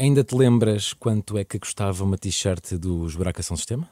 [0.00, 3.86] Ainda te lembras quanto é que custava uma t-shirt dos Buraca São Sistema?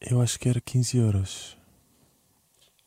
[0.00, 1.56] Eu acho que era 15 euros.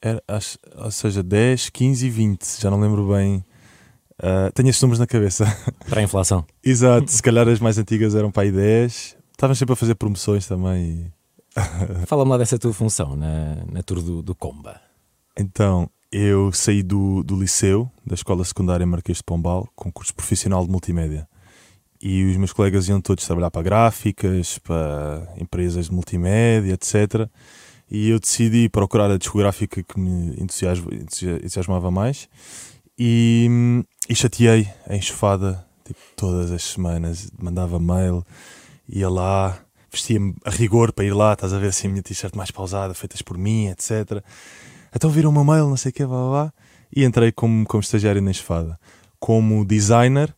[0.02, 2.62] Era, acho, ou seja, 10, 15 e 20.
[2.62, 3.46] Já não lembro bem.
[4.20, 5.46] Uh, tenho estes números na cabeça.
[5.88, 6.46] Para a inflação.
[6.62, 9.16] Exato, se calhar as mais antigas eram para aí 10.
[9.32, 11.14] Estavam sempre a fazer promoções também.
[12.08, 14.82] Fala-me lá dessa tua função na, na tour do, do Comba.
[15.40, 20.66] Então, eu saí do, do liceu, da Escola Secundária Marquês de Pombal, com curso profissional
[20.66, 21.26] de multimédia.
[22.02, 27.28] E os meus colegas iam todos trabalhar para gráficas, para empresas de multimédia, etc.
[27.90, 32.28] E eu decidi procurar a discográfica que me entusiasmava mais
[33.00, 33.50] e,
[34.10, 37.32] e chateei a enxofada tipo, todas as semanas.
[37.42, 38.26] Mandava mail,
[38.88, 39.58] ia lá,
[39.92, 42.94] vestia-me a rigor para ir lá, estás a ver assim a minha t-shirt mais pausada,
[42.94, 44.24] feitas por mim, etc.
[44.94, 46.54] Então viram uma mail, não sei o que, blá, blá, blá,
[46.96, 48.80] e entrei como, como estagiário na enxofada.
[49.20, 50.34] Como designer,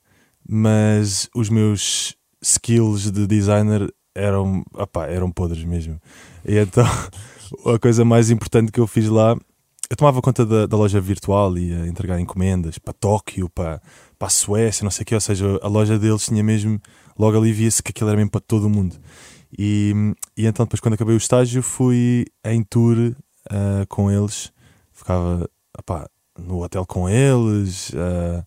[0.52, 6.02] mas os meus skills de designer eram, opá, eram podres mesmo.
[6.44, 6.84] E então
[7.72, 9.38] a coisa mais importante que eu fiz lá,
[9.88, 13.80] eu tomava conta da, da loja virtual e ia entregar encomendas para Tóquio, para,
[14.18, 16.82] para a Suécia, não sei o quê, ou seja, a loja deles tinha mesmo,
[17.18, 18.96] logo ali via-se que aquilo era mesmo para todo o mundo.
[19.56, 19.94] E,
[20.36, 24.52] e então depois quando acabei o estágio fui em tour uh, com eles,
[24.92, 28.44] ficava opá, no hotel com eles, uh,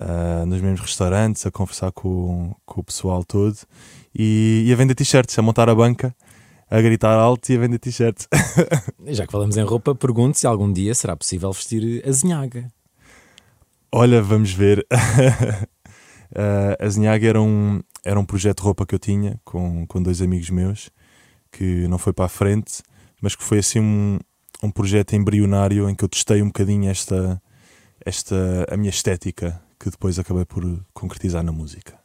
[0.00, 3.56] uh, nos mesmos restaurantes, a conversar com, com o pessoal todo
[4.14, 6.14] e, e a vender t-shirts, a montar a banca
[6.70, 8.26] a gritar alto e a vender t-shirts.
[9.06, 12.68] Já que falamos em roupa, pergunto se algum dia será possível vestir a zinhaga.
[13.92, 14.84] Olha, vamos ver.
[14.90, 15.66] uh,
[16.80, 20.20] a zinhaga era um, era um projeto de roupa que eu tinha com, com dois
[20.20, 20.90] amigos meus
[21.52, 22.82] que não foi para a frente,
[23.22, 24.18] mas que foi assim um,
[24.60, 27.40] um projeto embrionário em que eu testei um bocadinho esta,
[28.04, 31.98] esta a minha estética que depois acabei por concretizar na música.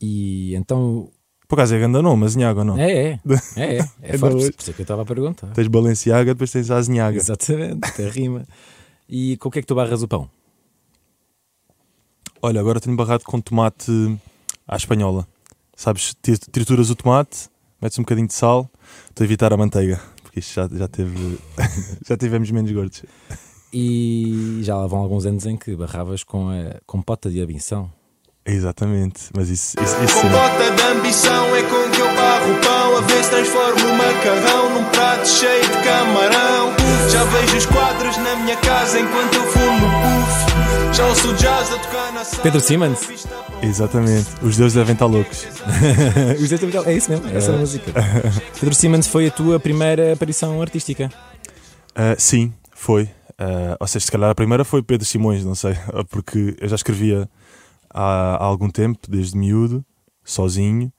[0.00, 1.10] E então
[1.46, 2.78] por acaso é grande nome, Azinhaga ou não?
[2.78, 3.20] É, é.
[3.56, 3.88] É, é.
[4.02, 5.48] É forte, por isso é que eu estava a perguntar.
[5.48, 7.16] Tens Balenciaga, depois tens a Azinhaga.
[7.16, 8.44] Exatamente, até rima.
[9.08, 10.28] E com o que é que tu barras o pão?
[12.40, 13.90] Olha, agora tenho barrado com tomate
[14.66, 15.26] à espanhola.
[15.76, 16.14] Sabes,
[16.50, 17.48] trituras o tomate,
[17.80, 18.70] metes um bocadinho de sal,
[19.08, 21.38] estou a evitar a manteiga, porque isto já, já teve.
[22.06, 23.02] já tivemos menos gordos.
[23.76, 27.90] E já lá vão alguns anos em que barravas com a compota de abinção.
[28.46, 32.60] Exatamente, mas isso, isso, isso Com bota de ambição é com que eu barro o
[32.60, 32.98] pão.
[32.98, 36.72] A ver se transformo o macarrão num prato cheio de camarão.
[37.10, 40.96] Já vejo os quadros na minha casa enquanto eu fumo puff.
[40.96, 43.08] Já ouço jazz a tocar na sala Pedro Simmons?
[43.60, 45.48] Exatamente, os deuses devem estar loucos.
[46.40, 46.88] Os deuses devem estar...
[46.88, 47.92] É isso mesmo, essa é a música.
[48.60, 51.10] Pedro Simmons foi a tua primeira aparição artística?
[51.96, 53.08] Uh, sim, foi
[53.40, 55.74] uh, Ou seja, se calhar a primeira foi Pedro Simões, não sei
[56.10, 57.28] Porque eu já escrevia
[57.90, 59.84] há, há algum tempo, desde miúdo,
[60.24, 60.92] sozinho,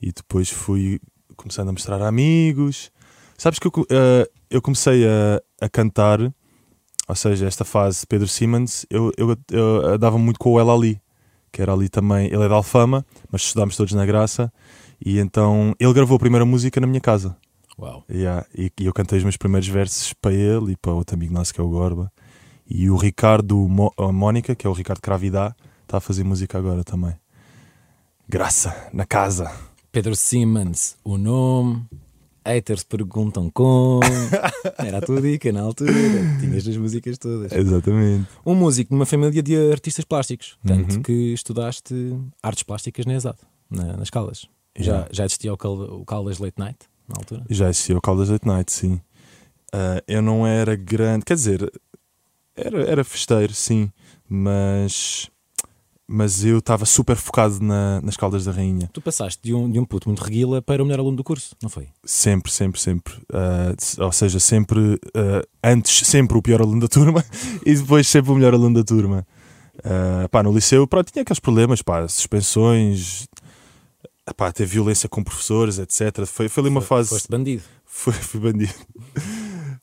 [0.00, 1.00] e depois fui
[1.36, 2.90] começando a mostrar a amigos.
[3.38, 6.20] Sabes que eu, uh, eu comecei a, a cantar,
[7.08, 11.00] ou seja, esta fase Pedro Simmons, eu, eu, eu muito com o El Ali,
[11.52, 14.52] que era ali também, ele é da Alfama, mas estudámos todos na Graça,
[15.04, 17.36] e então ele gravou a primeira música na minha casa.
[17.80, 18.04] Uau.
[18.10, 21.32] Yeah, e, e, eu cantei os meus primeiros versos para ele e para outro amigo
[21.32, 22.12] nosso que é o Gorba.
[22.68, 25.54] E o Ricardo Mo, Mónica, que é o Ricardo Cravidá,
[25.90, 27.16] Está a fazer música agora também.
[28.28, 29.50] Graça, na casa.
[29.90, 31.84] Pedro Simmons, o nome.
[32.46, 33.98] Haters perguntam como.
[34.78, 35.92] Era a tua dica na altura.
[36.38, 37.50] Tinhas as músicas todas.
[37.50, 38.28] Exatamente.
[38.46, 40.56] Um músico numa família de artistas plásticos.
[40.64, 41.02] Tanto uhum.
[41.02, 43.38] que estudaste artes plásticas na ESAD,
[43.68, 44.46] na, nas Caldas.
[44.78, 47.44] Já, já existia o, o Caldas Late Night na altura?
[47.50, 48.94] Já existia o Caldas Late Night, sim.
[49.74, 51.24] Uh, eu não era grande.
[51.24, 51.72] Quer dizer,
[52.56, 53.90] era, era festeiro, sim.
[54.28, 55.30] Mas
[56.12, 58.90] mas eu estava super focado na, nas Caldas da Rainha.
[58.92, 61.54] Tu passaste de um, de um puto muito reguila para o melhor aluno do curso,
[61.62, 61.86] não foi?
[62.04, 63.14] Sempre, sempre, sempre.
[63.32, 67.24] Uh, ou seja, sempre, uh, antes sempre o pior aluno da turma
[67.64, 69.24] e depois sempre o melhor aluno da turma.
[69.78, 73.28] Uh, pá, no liceu pronto, tinha aqueles problemas, pá, suspensões,
[74.36, 76.26] pá, ter violência com professores, etc.
[76.26, 77.08] Foi, foi ali uma foi, fase.
[77.10, 77.62] Foste bandido.
[77.84, 78.74] Foi, fui bandido.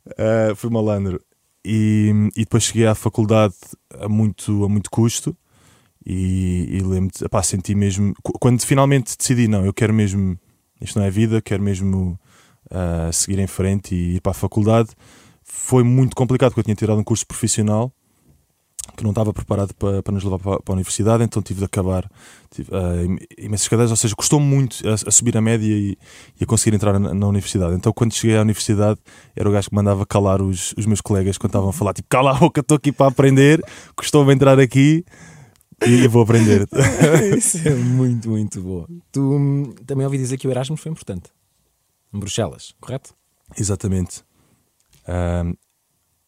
[0.07, 1.21] uh, fui malandro.
[1.65, 3.55] E, e depois cheguei à faculdade
[3.99, 5.35] a muito, a muito custo
[6.05, 8.13] e, e lembro de senti mesmo.
[8.39, 10.39] Quando finalmente decidi, não, eu quero mesmo.
[10.79, 12.17] Isto não é vida, quero mesmo
[12.71, 14.89] uh, seguir em frente e ir para a faculdade.
[15.43, 17.91] Foi muito complicado porque eu tinha tirado um curso profissional
[18.95, 21.65] que não estava preparado para, para nos levar para, para a universidade, então tive de
[21.65, 22.09] acabar
[22.49, 25.97] tive, uh, imensas cadeiras, ou seja, custou muito a, a subir a média e,
[26.39, 27.75] e, a conseguir entrar na, na, universidade.
[27.75, 28.99] Então, quando cheguei à universidade,
[29.35, 32.07] era o gajo que mandava calar os, os meus colegas quando estavam a falar, tipo,
[32.09, 33.63] cala a boca, estou aqui para aprender,
[33.95, 35.03] custou-me entrar aqui
[35.85, 36.67] e vou aprender.
[37.37, 38.87] Isso é muito, muito boa.
[39.11, 41.29] Tu hum, também ouvi dizer que o Erasmus foi importante.
[42.13, 43.13] Em Bruxelas, correto?
[43.57, 44.23] Exatamente.
[45.07, 45.53] Um,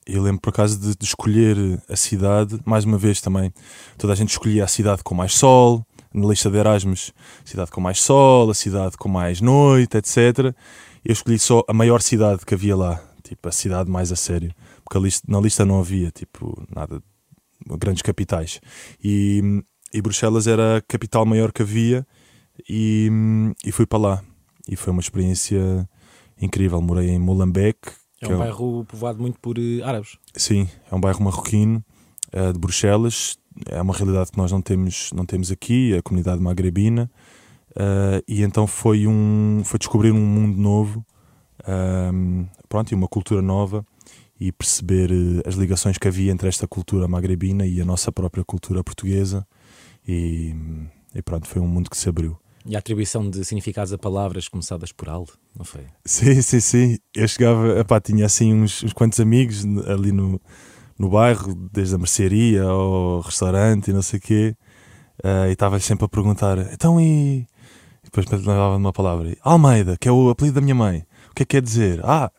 [0.06, 3.54] eu lembro por acaso de, de, escolher a cidade, mais uma vez também,
[3.98, 7.14] toda a gente escolhia a cidade com mais sol, na lista de Erasmus,
[7.46, 10.54] cidade com mais sol, a cidade com mais noite, etc.
[11.06, 14.54] Eu escolhi só a maior cidade que havia lá, tipo a cidade mais a sério,
[14.84, 17.02] porque lista, na lista não havia tipo nada,
[17.78, 18.60] grandes capitais.
[19.04, 19.64] E,
[19.94, 22.06] e Bruxelas era a capital maior que havia
[22.68, 23.10] e,
[23.64, 24.24] e fui para lá.
[24.68, 25.88] E foi uma experiência
[26.42, 26.82] incrível.
[26.82, 27.80] Morei em Molenbeek.
[28.22, 30.18] É um é bairro povoado muito por uh, árabes.
[30.36, 31.84] Sim, é um bairro marroquino
[32.34, 33.38] uh, de Bruxelas.
[33.66, 37.10] É uma realidade que nós não temos, não temos aqui, a comunidade magrebina.
[37.72, 41.06] Uh, e então foi, um, foi descobrir um mundo novo
[41.68, 43.86] um, pronto, e uma cultura nova
[44.40, 45.12] e perceber
[45.46, 49.46] as ligações que havia entre esta cultura magrebina e a nossa própria cultura portuguesa.
[50.08, 50.56] E,
[51.14, 52.40] e pronto, foi um mundo que se abriu.
[52.70, 55.88] E a atribuição de significados a palavras começadas por algo, não foi?
[56.06, 56.98] Sim, sim, sim.
[57.16, 60.40] Eu chegava, epá, tinha assim uns, uns quantos amigos ali no,
[60.96, 64.56] no bairro, desde a mercearia ao restaurante e não sei o quê,
[65.24, 67.40] uh, e estava sempre a perguntar: então e.
[67.40, 67.48] e
[68.04, 71.08] depois de uma palavra: Almeida, que é o apelido da minha mãe.
[71.32, 72.02] O que é que quer dizer?
[72.04, 72.32] Ah,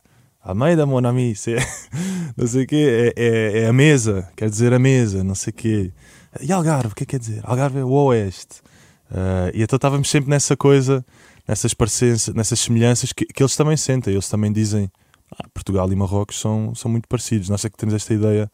[0.45, 1.35] Almeida, mon ami,
[2.37, 5.51] não sei o quê, é, é, é, a mesa, quer dizer a mesa, não sei
[5.51, 5.93] o quê.
[6.41, 7.41] E Algarve, o que é que quer dizer?
[7.43, 8.63] Algarve é o Oeste.
[9.11, 11.05] Uh, e então estávamos sempre nessa coisa,
[11.47, 14.13] nessas parecenças, nessas semelhanças que, que eles também sentem.
[14.13, 14.91] Eles também dizem:
[15.33, 17.49] ah, Portugal e Marrocos são, são muito parecidos.
[17.49, 18.51] Nós é que temos esta ideia,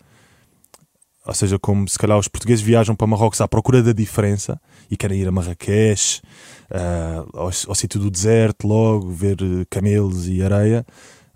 [1.26, 4.58] ou seja, como se calhar os portugueses viajam para Marrocos à procura da diferença
[4.90, 6.22] e querem ir a Marrakech,
[6.70, 9.36] uh, ao, ao sítio do deserto, logo, ver
[9.68, 10.86] camelos e areia.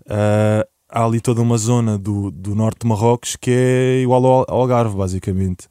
[0.05, 4.45] Uh, há ali toda uma zona do, do norte de Marrocos que é igual ao
[4.49, 5.69] Algarve, basicamente.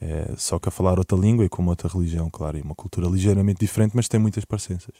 [0.00, 3.08] É, só que a falar outra língua e com outra religião, claro, e uma cultura
[3.08, 4.94] ligeiramente diferente, mas tem muitas parecenças.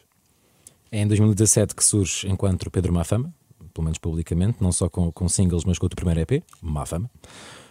[0.91, 3.33] É em 2017 que surge Enquanto Pedro Mafama,
[3.73, 7.11] pelo menos publicamente, não só com, com singles, mas com o primeiro EP, Mafama.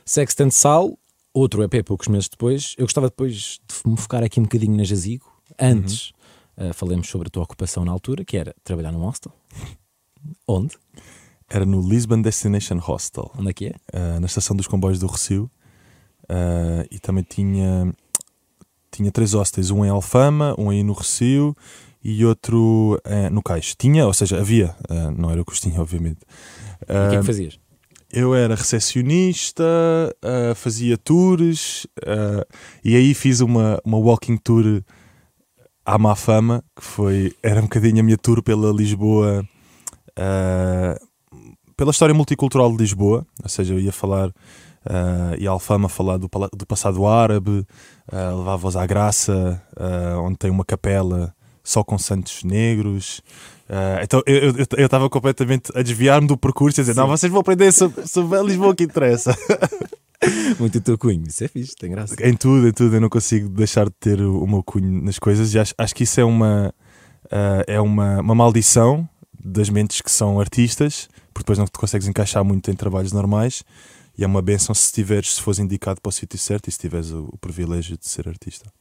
[0.06, 0.98] Sextant Sal,
[1.34, 2.76] outro EP poucos meses depois.
[2.78, 5.26] Eu gostava depois de me focar aqui um bocadinho na Jazigo.
[5.60, 6.14] Antes,
[6.58, 6.70] uhum.
[6.70, 9.34] uh, falemos sobre a tua ocupação na altura, que era trabalhar num hostel.
[10.48, 10.78] Onde?
[11.50, 13.32] Era no Lisbon Destination Hostel.
[13.38, 13.76] Onde é que é?
[13.94, 15.50] Uh, na estação dos comboios do Recio.
[16.30, 17.92] Uh, e também tinha,
[18.92, 21.56] tinha três hostels, um em Alfama, um aí no Recio
[22.04, 23.74] e outro uh, no Cais.
[23.78, 26.20] Tinha, ou seja, havia, uh, não era o que os tinha, obviamente.
[26.82, 27.60] e o que é que fazias?
[28.10, 29.66] Eu era recepcionista,
[30.56, 31.86] fazia tours
[32.82, 34.82] e aí fiz uma, uma walking tour
[35.86, 39.46] à má fama, que foi, era um bocadinho a minha tour pela Lisboa,
[41.76, 44.32] pela história multicultural de Lisboa, ou seja, eu ia falar
[44.88, 47.66] Uh, e a Alfama falar do, do passado árabe,
[48.10, 53.22] uh, levava-os à Graça, uh, onde tem uma capela só com santos negros.
[53.70, 57.02] Uh, então eu estava completamente a desviar-me do percurso e a dizer: Sim.
[57.02, 59.38] Não, vocês vão aprender sobre, sobre Lisboa que interessa.
[60.58, 62.16] Muito o teu cunho, isso é fixe, tem graça.
[62.26, 65.20] Em tudo, em tudo, eu não consigo deixar de ter o, o meu cunho nas
[65.20, 66.74] coisas e acho, acho que isso é uma,
[67.68, 69.08] é uma, uma maldição
[69.40, 73.64] das mentes que são artistas, porque depois não te consegues encaixar muito em trabalhos normais
[74.18, 76.80] e é uma benção se tiveres, se fores indicado para o sítio certo e se
[76.80, 78.72] tiveres o, o, privilégio de ser artista.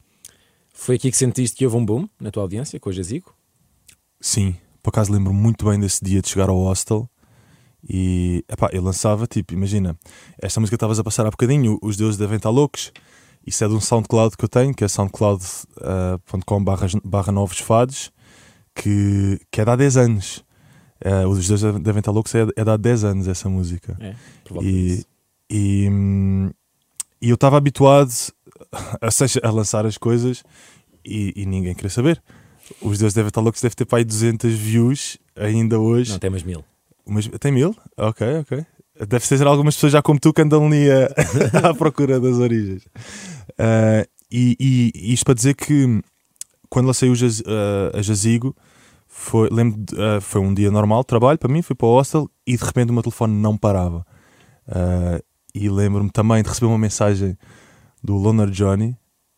[0.73, 3.33] Foi aqui que sentiste que houve um boom na tua audiência com o Jazigo?
[4.19, 7.09] Sim, por acaso lembro muito bem desse dia de chegar ao hostel
[7.87, 9.97] e epá, eu lançava, tipo, imagina,
[10.41, 12.91] esta música que estavas a passar há bocadinho, Os Deuses Devem Estar Loucos,
[13.45, 16.63] isso é de um SoundCloud que eu tenho, que é soundcloud.com uh,
[17.05, 18.11] barra novos fados,
[18.75, 20.43] que, que é de há 10 anos.
[21.05, 23.95] Uh, os Deuses Devem Estar Loucos é, é de há 10 anos essa música.
[24.01, 24.15] É,
[24.61, 25.05] e,
[25.49, 25.87] e,
[27.21, 28.11] e eu estava habituado
[29.01, 30.43] a, seja, a lançar as coisas
[31.05, 32.21] e, e ninguém queria saber.
[32.81, 36.11] Os Deus devem estar loucos, deve ter para aí 200 views ainda hoje.
[36.11, 36.63] Não, tem mais mil.
[37.05, 37.75] Mas, tem mil?
[37.95, 38.65] Ok, ok.
[39.07, 41.07] Deve ser algumas pessoas já como tu que andam ali a,
[41.69, 42.83] à procura das origens.
[43.51, 46.01] Uh, e, e, isto para dizer que
[46.69, 48.55] quando lancei o Jaz, uh, a Jazigo,
[49.07, 52.29] foi, lembro, uh, foi um dia normal de trabalho para mim, fui para o hostel
[52.45, 54.05] e de repente o meu telefone não parava.
[54.67, 55.23] Uh,
[55.59, 57.37] e lembro-me também de receber uma mensagem
[58.03, 58.95] do Loner Johnny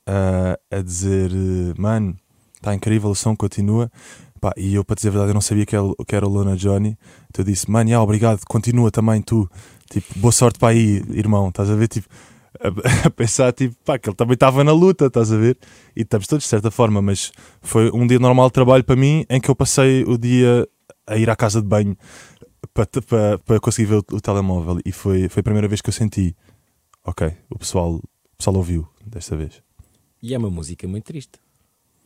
[0.08, 1.32] uh, a dizer:
[1.78, 2.16] Mano,
[2.56, 3.92] está incrível, o som continua.
[4.40, 6.30] Pá, e eu, para dizer a verdade, eu não sabia que era, que era o
[6.30, 6.98] Loner Johnny.
[7.30, 9.50] Então eu disse: Mano, yeah, obrigado, continua também tu.
[9.90, 11.50] Tipo, boa sorte para aí, irmão.
[11.50, 11.88] Estás a ver?
[11.88, 12.08] Tipo,
[12.60, 15.58] a, a pensar, tipo, pá, que ele também estava na luta, estás a ver?
[15.96, 19.26] E estamos todos de certa forma, mas foi um dia normal de trabalho para mim
[19.30, 20.68] em que eu passei o dia
[21.08, 21.98] a ir à casa de banho
[22.86, 25.90] para, para, para conseguir ver o, o, telemóvel e foi, foi a primeira vez que
[25.90, 26.36] eu senti
[27.04, 29.62] ok, o pessoal, o pessoal ouviu desta vez.
[30.22, 31.40] E é uma música muito triste.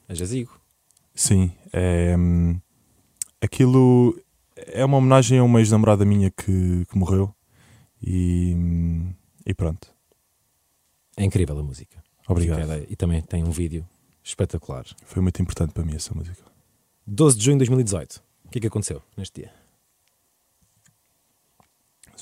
[0.08, 0.60] A Jazigo.
[1.16, 2.60] Sim, é, hum,
[3.42, 4.20] aquilo
[4.56, 7.34] é uma homenagem a uma ex-namorada minha que, que morreu
[8.02, 9.14] e, hum,
[9.46, 9.88] e pronto.
[11.18, 12.04] É incrível a música.
[12.28, 12.62] Obrigado.
[12.62, 13.88] Fica- E também tem um vídeo
[14.24, 14.86] espetacular.
[15.06, 16.44] Foi muito importante para mim essa música.
[17.06, 18.24] 12 de junho de 2018.
[18.46, 19.63] O que é que aconteceu neste dia?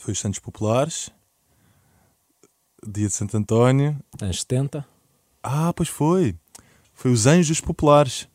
[0.02, 1.12] Foi os Santos Populares,
[2.84, 3.96] dia de Santo António.
[4.20, 4.84] Anos 70.
[5.44, 6.36] Ah, pois foi.
[6.92, 8.28] Foi os Anjos Populares.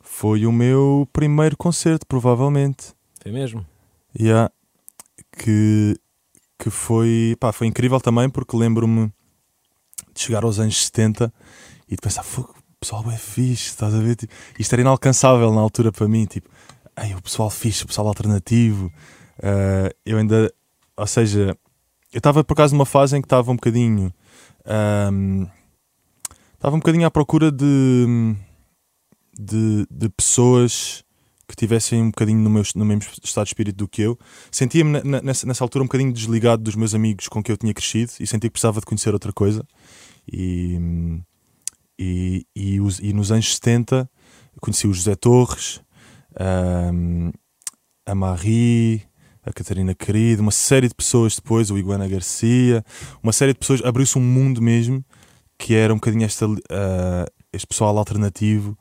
[0.00, 2.94] Foi o meu primeiro concerto, provavelmente.
[3.22, 3.66] Foi mesmo?
[4.18, 4.50] Yeah.
[5.30, 5.94] Que,
[6.58, 9.12] que foi, pá, foi incrível também porque lembro-me
[10.14, 11.30] de chegar aos anos 70
[11.86, 14.16] e de pensar, "Fogo, o pessoal é fixe, estás a ver?
[14.16, 16.48] Tipo, isto era inalcançável na altura para mim, tipo,
[16.96, 18.90] "Ei, o pessoal fixe, o pessoal alternativo.
[19.42, 20.50] Ah, eu ainda,
[21.00, 21.56] ou seja,
[22.12, 24.12] eu estava por acaso numa fase em que estava um bocadinho,
[26.54, 28.36] estava um bocadinho à procura de,
[29.38, 31.02] de, de pessoas
[31.48, 34.18] que tivessem um bocadinho no, meu, no mesmo estado de espírito do que eu.
[34.52, 38.12] Sentia-me nessa, nessa altura um bocadinho desligado dos meus amigos com que eu tinha crescido
[38.20, 39.66] e sentia que precisava de conhecer outra coisa.
[40.30, 40.78] E,
[41.98, 44.08] e, e, e nos anos 70
[44.60, 45.80] conheci o José Torres,
[46.38, 47.30] ahm,
[48.04, 49.09] a Marie,
[49.50, 52.84] a Catarina Querido, uma série de pessoas depois, o Iguana Garcia,
[53.22, 53.82] uma série de pessoas.
[53.84, 55.04] Abriu-se um mundo mesmo
[55.58, 58.76] que era um bocadinho esta, ah, este pessoal alternativo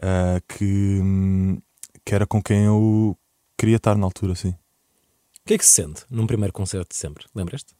[0.00, 1.58] ah, que, hum,
[2.04, 3.16] que era com quem eu
[3.58, 4.50] queria estar na altura, sim.
[4.50, 7.26] O que é que se sente num primeiro concerto de sempre?
[7.34, 7.74] Lembras-te?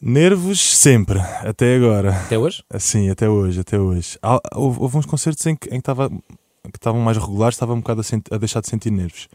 [0.00, 2.16] Nervos sempre, até agora.
[2.22, 2.64] Até hoje?
[2.70, 4.18] Assim, até hoje, até hoje.
[4.22, 7.72] Há- houve, houve uns concertos em que em que estava que estavam mais regulares, estava
[7.74, 9.28] um bocado a, a deixar de sentir nervos.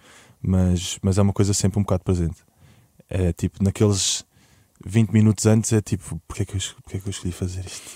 [0.46, 2.44] Mas, mas é uma coisa sempre um bocado presente.
[3.10, 4.25] É tipo, naqueles
[4.86, 7.66] 20 minutos antes, é tipo, porque é que eu, porque é que eu escolhi fazer
[7.66, 7.90] isto?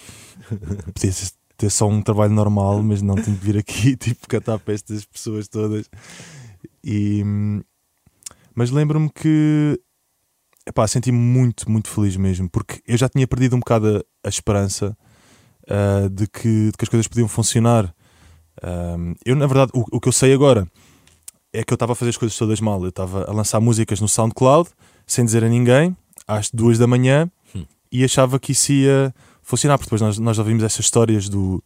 [0.94, 1.12] Podia
[1.58, 5.06] ter só um trabalho normal, mas não tenho que vir aqui, tipo, cantar para estas
[5.06, 5.90] pessoas todas.
[6.84, 7.24] E,
[8.56, 9.80] mas lembro-me que
[10.68, 14.30] epá, senti-me muito, muito feliz mesmo, porque eu já tinha perdido um bocado a, a
[14.30, 14.98] esperança
[15.68, 17.94] ah, de, que, de que as coisas podiam funcionar.
[18.62, 20.68] Ahm, eu, na verdade, o, o que eu sei agora
[21.54, 22.82] é que eu estava a fazer as coisas todas mal.
[22.84, 24.70] Eu estava a lançar músicas no SoundCloud
[25.06, 25.96] sem dizer a ninguém,
[26.28, 27.66] às duas da manhã, Hum.
[27.92, 31.64] e achava que isso ia funcionar, porque depois nós, nós ouvimos essas histórias do,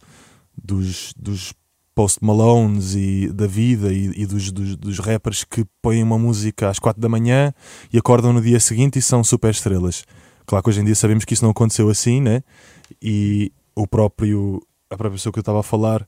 [0.58, 1.54] dos, dos
[1.94, 6.70] Post Malones e da vida e, e dos, dos, dos rappers que põem uma música
[6.70, 7.54] às quatro da manhã
[7.92, 10.06] e acordam no dia seguinte e são super estrelas.
[10.46, 12.42] Claro que hoje em dia sabemos que isso não aconteceu assim, né?
[13.02, 16.08] E o próprio, a própria pessoa que eu estava a falar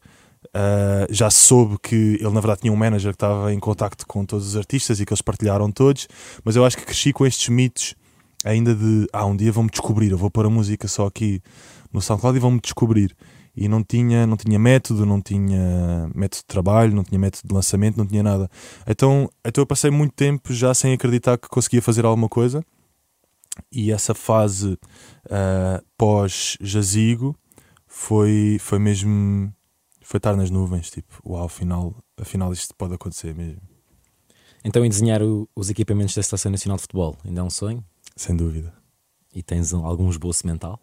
[0.58, 4.26] ah, já soube que ele na verdade tinha um manager que estava em contacto com
[4.26, 6.08] todos os artistas e que eles partilharam todos,
[6.46, 7.94] mas eu acho que cresci com estes mitos
[8.46, 11.42] ainda de ah, um dia vão-me descobrir, eu vou pôr a música só aqui
[11.92, 13.14] no SoundCloud e vão-me descobrir.
[13.58, 17.54] E não tinha, não tinha método, não tinha método de trabalho, não tinha método de
[17.54, 18.50] lançamento, não tinha nada.
[18.88, 22.64] Então, então eu passei muito tempo já sem acreditar que conseguia fazer alguma coisa.
[23.72, 24.78] E essa fase
[25.30, 27.36] ah, pós-jazigo
[27.88, 29.54] foi, foi mesmo.
[30.08, 33.60] Foi estar nas nuvens, tipo, uau, afinal, afinal isto pode acontecer mesmo,
[34.64, 37.84] Então, em desenhar o- os equipamentos da Seleção Nacional de Futebol ainda é um sonho?
[38.16, 38.72] sem dúvida.
[39.34, 40.80] E tens um- algum esboço mental?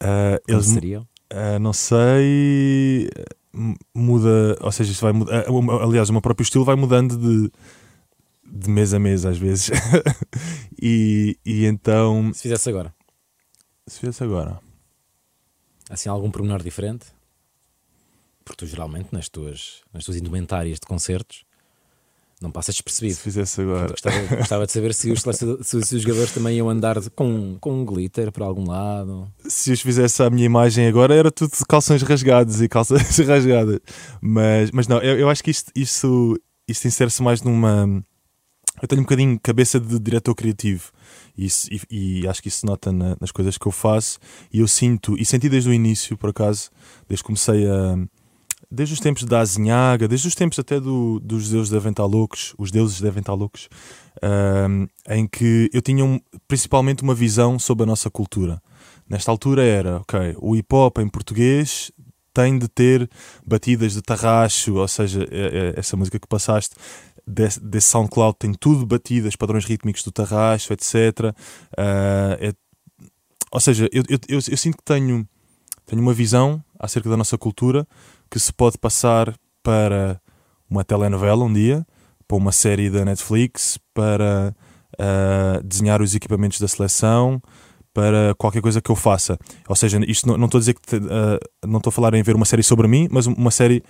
[0.00, 1.06] Como eles, seriam?
[1.30, 3.08] ah, não sei,
[3.94, 5.44] muda, ou seja, isto vai mudar.
[5.46, 7.52] ah, aliás, o meu próprio estilo vai mudando de,
[8.44, 9.70] de mês a mês, às vezes.
[10.80, 12.94] e, e então, Se fizesse agora,
[13.86, 14.60] se fizesse agora,
[15.90, 17.06] assim, algum pormenor diferente?
[18.50, 21.44] Porque tu geralmente nas tuas, nas tuas indumentárias de concertos
[22.42, 23.16] não passas se despercebido.
[23.18, 26.96] fizesse agora, Gostava, gostava de saber se os, se, se os jogadores também iam andar
[27.10, 29.30] com, com um glitter por algum lado.
[29.46, 33.78] se eu fizesse a minha imagem agora, era tudo calções rasgados e calças rasgadas.
[34.20, 38.02] Mas, mas não, eu, eu acho que isto, isto, isto insere-se mais numa.
[38.82, 40.90] Eu tenho um bocadinho cabeça de diretor criativo
[41.36, 44.18] e, isso- e- e acho que isso se nota na- nas coisas que eu faço.
[44.52, 46.70] E eu sinto, e senti desde o início, por acaso,
[47.06, 47.98] desde que comecei a.
[48.72, 52.54] Desde os tempos da Azinhaga, desde os tempos até do, dos deuses devem estar loucos,
[52.56, 53.68] os deuses devem estar loucos,
[54.22, 58.62] ahm, em que eu tinha um- principalmente uma visão sobre a nossa cultura.
[59.08, 61.90] Nesta altura era, ok, o hip hop em português
[62.32, 63.10] tem de ter
[63.44, 66.76] batidas de tarraxo, ou seja, é- é- essa música que passaste
[67.26, 71.34] desse, desse SoundCloud tem tudo batidas, padrões rítmicos do tarraxo, etc.
[71.76, 72.52] Ah, é-
[73.50, 75.28] ou seja, eu, eu, eu, eu sinto que tenho,
[75.86, 77.84] tenho uma visão acerca da nossa cultura
[78.30, 80.20] que se pode passar para
[80.68, 81.86] uma telenovela um dia,
[82.28, 84.54] para uma série da Netflix, para
[84.98, 87.40] ah, desenhar os equipamentos da seleção,
[87.92, 89.38] para qualquer coisa que eu faça.
[89.68, 92.36] Ou seja, isto não, estou a dizer que uh, não estou a falar em ver
[92.36, 93.82] uma série sobre mim, mas uma série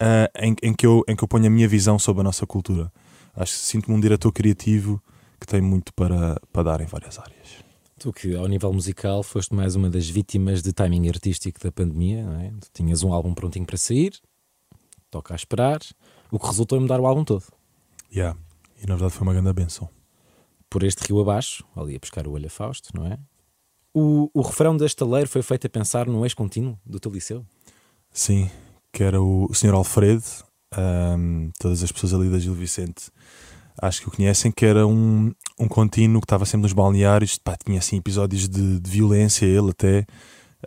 [0.00, 2.46] uh, em, em, que eu, em que eu ponho a minha visão sobre a nossa
[2.46, 2.92] cultura.
[3.34, 5.02] Acho que sinto-me um diretor criativo
[5.40, 7.67] que tem muito para, para dar em várias áreas.
[7.98, 12.22] Tu que, ao nível musical, foste mais uma das vítimas de timing artístico da pandemia,
[12.22, 12.50] não é?
[12.60, 14.12] Tu tinhas um álbum prontinho para sair,
[15.10, 15.80] toca a esperar,
[16.30, 17.44] o que resultou em mudar o álbum todo.
[18.14, 18.38] Yeah.
[18.80, 19.88] E na verdade foi uma grande benção.
[20.70, 23.18] Por este rio abaixo, ali a pescar o olho a Fausto, não é?
[23.92, 27.44] O, o refrão deste estaleiro foi feito a pensar no ex-contínuo do teu liceu?
[28.12, 28.48] Sim,
[28.92, 29.74] que era o, o Sr.
[29.74, 30.24] Alfredo.
[30.78, 33.10] Um, todas as pessoas ali da Gil Vicente
[33.80, 37.56] acho que o conhecem, que era um, um contínuo que estava sempre nos balneários, pá,
[37.56, 40.00] tinha assim episódios de, de violência, ele até,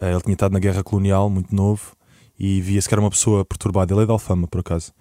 [0.01, 1.93] uh, ele tinha estado na guerra colonial, muito novo,
[2.39, 4.93] e via-se que era uma pessoa perturbada, ele é de Alfama, por acaso,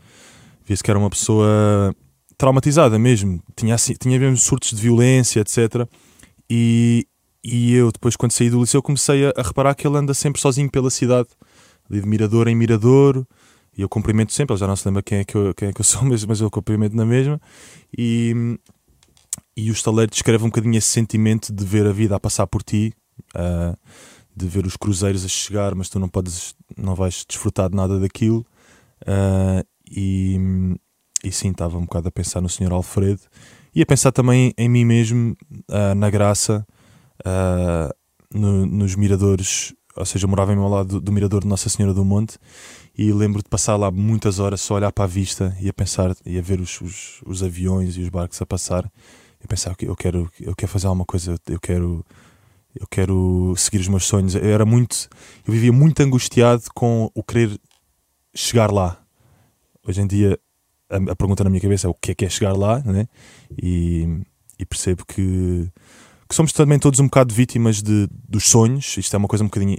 [0.64, 1.94] via-se que era uma pessoa
[2.36, 5.86] traumatizada mesmo, tinha, assim, tinha mesmo surtos de violência, etc.
[6.48, 7.06] E,
[7.44, 10.40] e eu, depois, quando saí do liceu, comecei a, a reparar que ele anda sempre
[10.40, 11.28] sozinho pela cidade,
[11.88, 13.26] de mirador em mirador,
[13.80, 15.72] e eu cumprimento sempre, ele já não se lembra quem é que eu, quem é
[15.72, 17.40] que eu sou, mas, mas eu cumprimento na mesma.
[17.96, 18.58] E,
[19.56, 22.62] e o estaleiro descreve um bocadinho esse sentimento de ver a vida a passar por
[22.62, 22.92] ti,
[23.34, 23.74] uh,
[24.36, 27.98] de ver os cruzeiros a chegar, mas tu não podes, não vais desfrutar de nada
[27.98, 28.44] daquilo.
[29.00, 30.38] Uh, e,
[31.24, 33.22] e sim, estava um bocado a pensar no Senhor Alfredo
[33.74, 35.34] e a pensar também em mim mesmo,
[35.70, 36.66] uh, na graça,
[38.30, 41.94] no, nos miradores, ou seja, eu morava ao lado do, do mirador de Nossa Senhora
[41.94, 42.38] do Monte
[42.96, 45.72] e lembro de passar lá muitas horas só a olhar para a vista e a
[45.72, 48.90] pensar e a ver os, os, os aviões e os barcos a passar
[49.42, 52.04] e pensar que eu quero eu quero fazer alguma coisa eu quero
[52.74, 55.08] eu quero seguir os meus sonhos eu era muito
[55.46, 57.58] eu vivia muito angustiado com o querer
[58.34, 59.00] chegar lá
[59.86, 60.38] hoje em dia
[60.88, 63.08] a, a pergunta na minha cabeça é o que é que é chegar lá né?
[63.62, 64.20] e,
[64.58, 65.70] e percebo que
[66.30, 68.96] que somos também todos um bocado vítimas de, dos sonhos.
[68.96, 69.76] Isto é uma coisa um bocadinho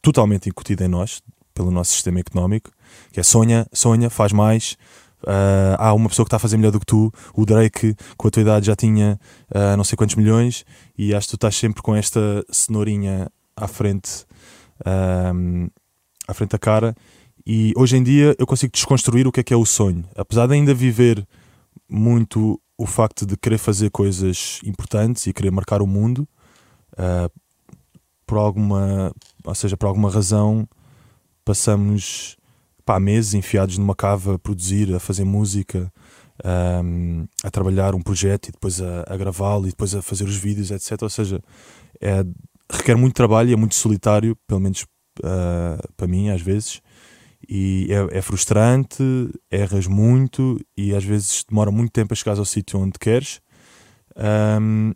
[0.00, 1.20] totalmente incutida em nós,
[1.54, 2.70] pelo nosso sistema económico,
[3.12, 4.76] que é sonha, sonha, faz mais.
[5.22, 8.28] Uh, há uma pessoa que está a fazer melhor do que tu, o Drake, com
[8.28, 9.18] a tua idade, já tinha
[9.54, 10.66] uh, não sei quantos milhões,
[10.98, 14.26] e acho que tu estás sempre com esta cenourinha à frente,
[14.80, 15.70] uh,
[16.28, 16.94] à frente da cara.
[17.46, 20.46] E hoje em dia eu consigo desconstruir o que é que é o sonho, apesar
[20.46, 21.26] de ainda viver
[21.88, 26.26] muito o facto de querer fazer coisas importantes e querer marcar o mundo,
[28.26, 29.12] por alguma,
[29.44, 30.66] ou seja, por alguma razão
[31.44, 32.36] passamos
[32.84, 35.92] pá, meses enfiados numa cava a produzir, a fazer música,
[36.44, 40.36] um, a trabalhar um projeto e depois a, a gravá-lo e depois a fazer os
[40.36, 41.02] vídeos, etc.
[41.02, 41.40] Ou seja,
[42.00, 42.24] é,
[42.70, 44.82] requer muito trabalho e é muito solitário, pelo menos
[45.20, 46.80] uh, para mim, às vezes.
[47.48, 49.02] E é, é, frustrante,
[49.50, 53.40] erras muito e às vezes demora muito tempo a chegar ao sítio onde queres.
[54.16, 54.92] Um,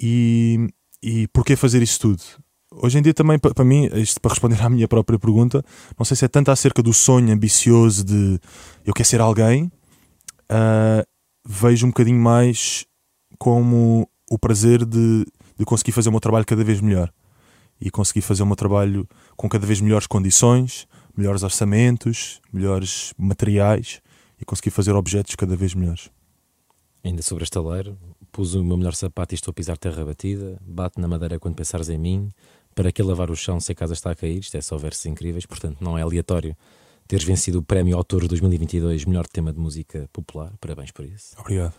[0.00, 0.68] e,
[1.02, 2.22] e porquê fazer isso tudo?
[2.72, 5.64] Hoje em dia também, para mim, isto para responder à minha própria pergunta,
[5.98, 8.38] não sei se é tanto acerca do sonho ambicioso de
[8.84, 9.70] eu quero ser alguém,
[10.50, 11.02] uh,
[11.46, 12.86] vejo um bocadinho mais
[13.38, 15.24] como o prazer de,
[15.58, 17.12] de conseguir fazer o meu trabalho cada vez melhor
[17.80, 24.00] e conseguir fazer o meu trabalho com cada vez melhores condições, melhores orçamentos, melhores materiais
[24.40, 26.10] e conseguir fazer objetos cada vez melhores.
[27.04, 27.96] Ainda sobre este taleiro,
[28.32, 31.54] pus o meu melhor sapato e estou a pisar terra batida, bate na madeira quando
[31.54, 32.28] pensares em mim,
[32.78, 34.38] para que lavar o chão se a casa está a cair.
[34.38, 36.56] Isto é só versos incríveis, portanto não é aleatório
[37.08, 40.52] teres vencido o Prémio Autor 2022 Melhor Tema de Música Popular.
[40.60, 41.34] Parabéns por isso.
[41.40, 41.74] Obrigado.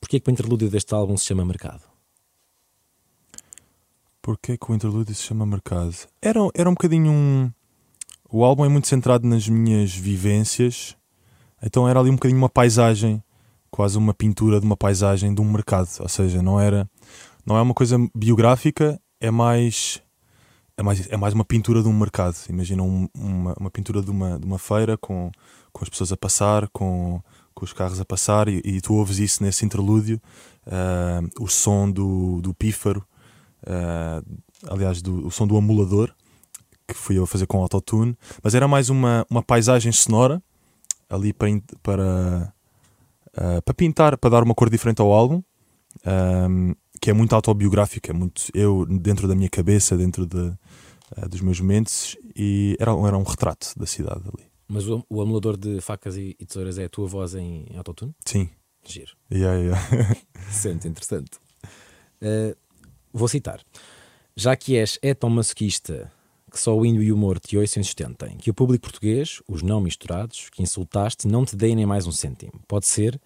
[0.00, 1.82] Porquê que o interlúdio deste álbum se chama Mercado?
[4.22, 5.94] Porquê que o interlúdio se chama Mercado?
[6.22, 7.50] Era, era um bocadinho um...
[8.30, 10.96] O álbum é muito centrado nas minhas vivências,
[11.62, 13.22] então era ali um bocadinho uma paisagem,
[13.70, 15.88] quase uma pintura de uma paisagem de um mercado.
[16.00, 16.88] Ou seja, não era...
[17.44, 20.00] Não é uma coisa biográfica, é mais
[20.78, 22.36] é mais, é mais uma pintura de um mercado.
[22.48, 25.30] Imagina um, uma, uma pintura de uma, de uma feira com,
[25.72, 27.20] com as pessoas a passar, com,
[27.52, 30.20] com os carros a passar, e, e tu ouves isso nesse interlúdio,
[30.68, 33.04] uh, o som do, do pífaro,
[33.64, 34.24] uh,
[34.68, 36.14] aliás, do, o som do amulador,
[36.86, 40.40] que fui eu a fazer com autotune, mas era mais uma, uma paisagem sonora
[41.10, 41.48] ali para,
[41.82, 42.54] para,
[43.36, 45.42] uh, para pintar, para dar uma cor diferente ao álbum.
[46.06, 51.28] Um, que é muito autobiográfico, é muito eu dentro da minha cabeça, dentro de, uh,
[51.28, 54.46] dos meus momentos, e era, era um retrato da cidade ali.
[54.68, 57.76] Mas o, o amulador de facas e, e, tesouras é a tua voz em, em
[57.78, 58.14] autotune?
[58.24, 58.50] Sim.
[58.86, 59.12] Giro.
[59.32, 60.16] Yeah, yeah.
[60.50, 61.38] Sente, interessante.
[62.22, 62.56] Uh,
[63.12, 63.60] vou citar.
[64.36, 66.12] Já que és é tão masoquista
[66.50, 69.62] que só o índio e o humor te ouçam sustentem, que o público português, os
[69.62, 72.52] não misturados, que insultaste, não te deem nem mais um cêntimo.
[72.66, 73.20] Pode ser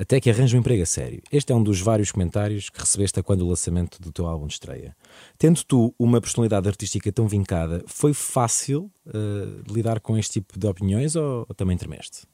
[0.00, 1.22] até que arranja um emprego a sério.
[1.30, 4.54] Este é um dos vários comentários que recebeste quando o lançamento do teu álbum de
[4.54, 4.96] estreia.
[5.36, 10.66] Tendo tu uma personalidade artística tão vincada, foi fácil uh, lidar com este tipo de
[10.66, 12.26] opiniões ou, ou também tremeste?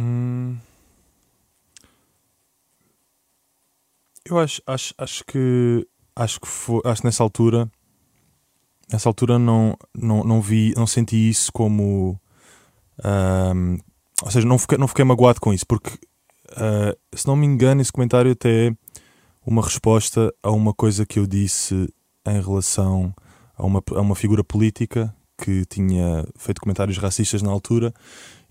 [0.00, 0.56] Hum...
[4.24, 7.70] Eu acho, acho, acho que acho que foi, acho que nessa altura
[8.92, 12.20] nessa altura não, não, não vi, não senti isso como
[13.04, 13.78] um,
[14.22, 17.80] ou seja, não fiquei, não fiquei magoado com isso, porque uh, se não me engano,
[17.80, 18.76] esse comentário até é
[19.44, 21.88] uma resposta a uma coisa que eu disse
[22.26, 23.14] em relação
[23.56, 27.92] a uma, a uma figura política que tinha feito comentários racistas na altura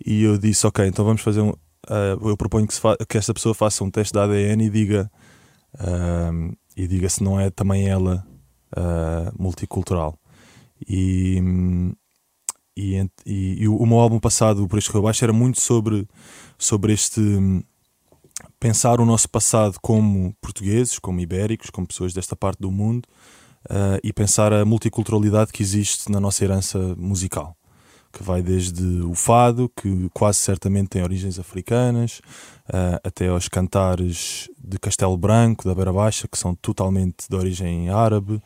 [0.04, 1.50] e eu disse, ok, então vamos fazer um.
[1.50, 2.76] Uh, eu proponho que,
[3.08, 5.12] que esta pessoa faça um teste de ADN e diga
[5.76, 8.26] uh, e diga se não é também ela
[8.76, 10.18] uh, multicultural.
[10.88, 11.42] E,
[12.76, 16.08] e, e, e, o meu álbum passado, Por Este Rio Abaixo, era muito sobre,
[16.58, 17.22] sobre este
[18.60, 23.08] pensar o nosso passado como portugueses, como ibéricos, como pessoas desta parte do mundo
[23.70, 27.56] uh, e pensar a multiculturalidade que existe na nossa herança musical
[28.12, 32.22] que vai desde o fado, que quase certamente tem origens africanas,
[32.70, 37.90] uh, até aos cantares de Castelo Branco, da Beira Baixa, que são totalmente de origem
[37.90, 38.42] árabe,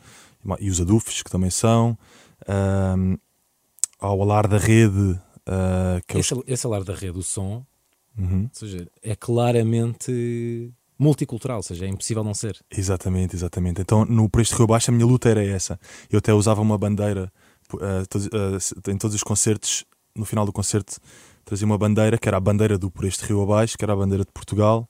[0.58, 1.96] e os adufes, que também são,
[2.42, 3.16] uh,
[4.00, 5.20] ao alar da rede.
[5.48, 6.44] Uh, que esse, é o...
[6.46, 7.64] esse alar da rede, o som,
[8.18, 8.42] uhum.
[8.42, 12.58] ou seja, é claramente multicultural, ou seja, é impossível não ser.
[12.70, 13.80] Exatamente, exatamente.
[13.80, 15.80] Então, no Preço de Rio Baixo, a minha luta era essa.
[16.10, 17.32] Eu até usava uma bandeira
[17.74, 19.84] uh, em todos os concertos,
[20.14, 20.96] no final do concerto,
[21.44, 23.96] trazia uma bandeira, que era a bandeira do Por Este Rio Abaixo, que era a
[23.96, 24.88] bandeira de Portugal,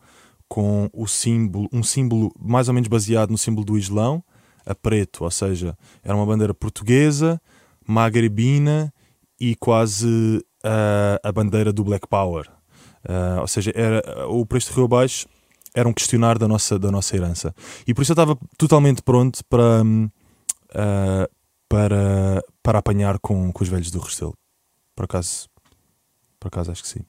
[0.48, 4.22] com o símbolo, um símbolo mais ou menos baseado no símbolo do Islão,
[4.66, 7.40] a preto, ou seja, era uma bandeira portuguesa,
[7.86, 8.92] magrebina
[9.40, 12.46] e quase uh, a bandeira do Black Power.
[13.08, 15.26] Uh, ou seja, era, o Por Este Rio Abaixo
[15.74, 17.54] era um questionário da nossa, da nossa herança.
[17.86, 21.34] E por isso eu estava totalmente pronto para, uh,
[21.68, 24.34] para, para apanhar com, com os velhos do Restelo.
[24.94, 25.48] Por acaso,
[26.38, 27.04] por acaso acho que sim.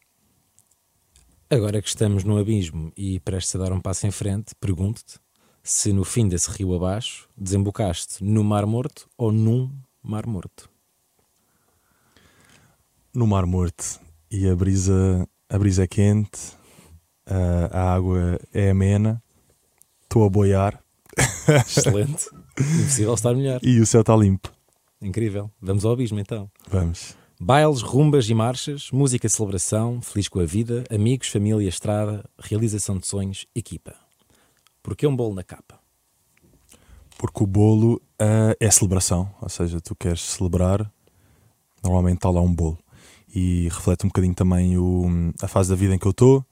[1.50, 5.20] Agora que estamos no abismo e prestes a dar um passo em frente, pergunto-te
[5.62, 9.70] se no fim desse rio abaixo desembocaste no Mar Morto ou num
[10.02, 10.71] Mar Morto.
[13.14, 14.00] No Mar Morto.
[14.30, 16.40] E a brisa, a brisa é quente,
[17.26, 19.22] a, a água é amena,
[20.04, 20.82] estou a boiar.
[21.68, 22.28] Excelente.
[22.58, 23.60] Impossível estar melhor.
[23.62, 24.52] E o céu está limpo.
[25.02, 25.52] Incrível.
[25.62, 26.50] Vamos ao abismo então.
[26.70, 27.16] Vamos.
[27.40, 32.98] Bailes, rumbas e marchas, música de celebração, feliz com a vida, amigos, família, estrada, realização
[32.98, 33.96] de sonhos, equipa.
[34.84, 35.80] Porquê um bolo na capa?
[37.18, 40.92] Porque o bolo uh, é celebração, ou seja, tu queres celebrar,
[41.84, 42.78] normalmente está lá um bolo.
[43.34, 46.46] E reflete um bocadinho também o, a fase da vida em que eu estou,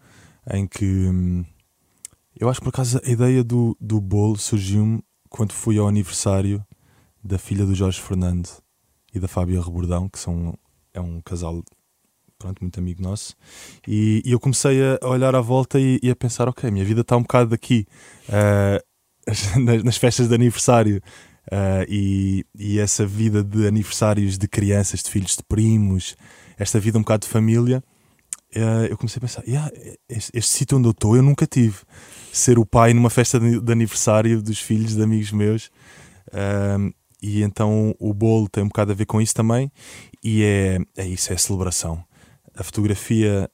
[0.52, 1.44] em que hum,
[2.40, 6.66] eu acho que por acaso a ideia do, do bolo surgiu-me quando fui ao aniversário
[7.22, 8.50] da filha do Jorge Fernando
[9.14, 10.58] e da Fábia Rebordão, que são,
[10.94, 11.62] é um casal
[12.38, 13.36] pronto, muito amigo nosso,
[13.86, 17.02] e, e eu comecei a olhar à volta e, e, a pensar, ok, minha vida
[17.02, 17.86] está um bocado daqui,
[18.30, 21.02] uh, nas, nas, festas de aniversário,
[21.48, 26.16] uh, e, e essa vida de aniversários de crianças, de filhos de primos,
[26.60, 27.82] esta vida um bocado de família,
[28.56, 29.72] uh, eu comecei a pensar, yeah,
[30.08, 31.78] este, este sítio onde eu estou eu nunca tive
[32.32, 35.72] ser o pai numa festa de, aniversário dos filhos de amigos meus.
[36.32, 36.92] Um,
[37.22, 39.72] e então o bolo tem um bocado a ver com isso também.
[40.24, 42.04] E é, é isso, é a celebração.
[42.56, 43.50] A fotografia.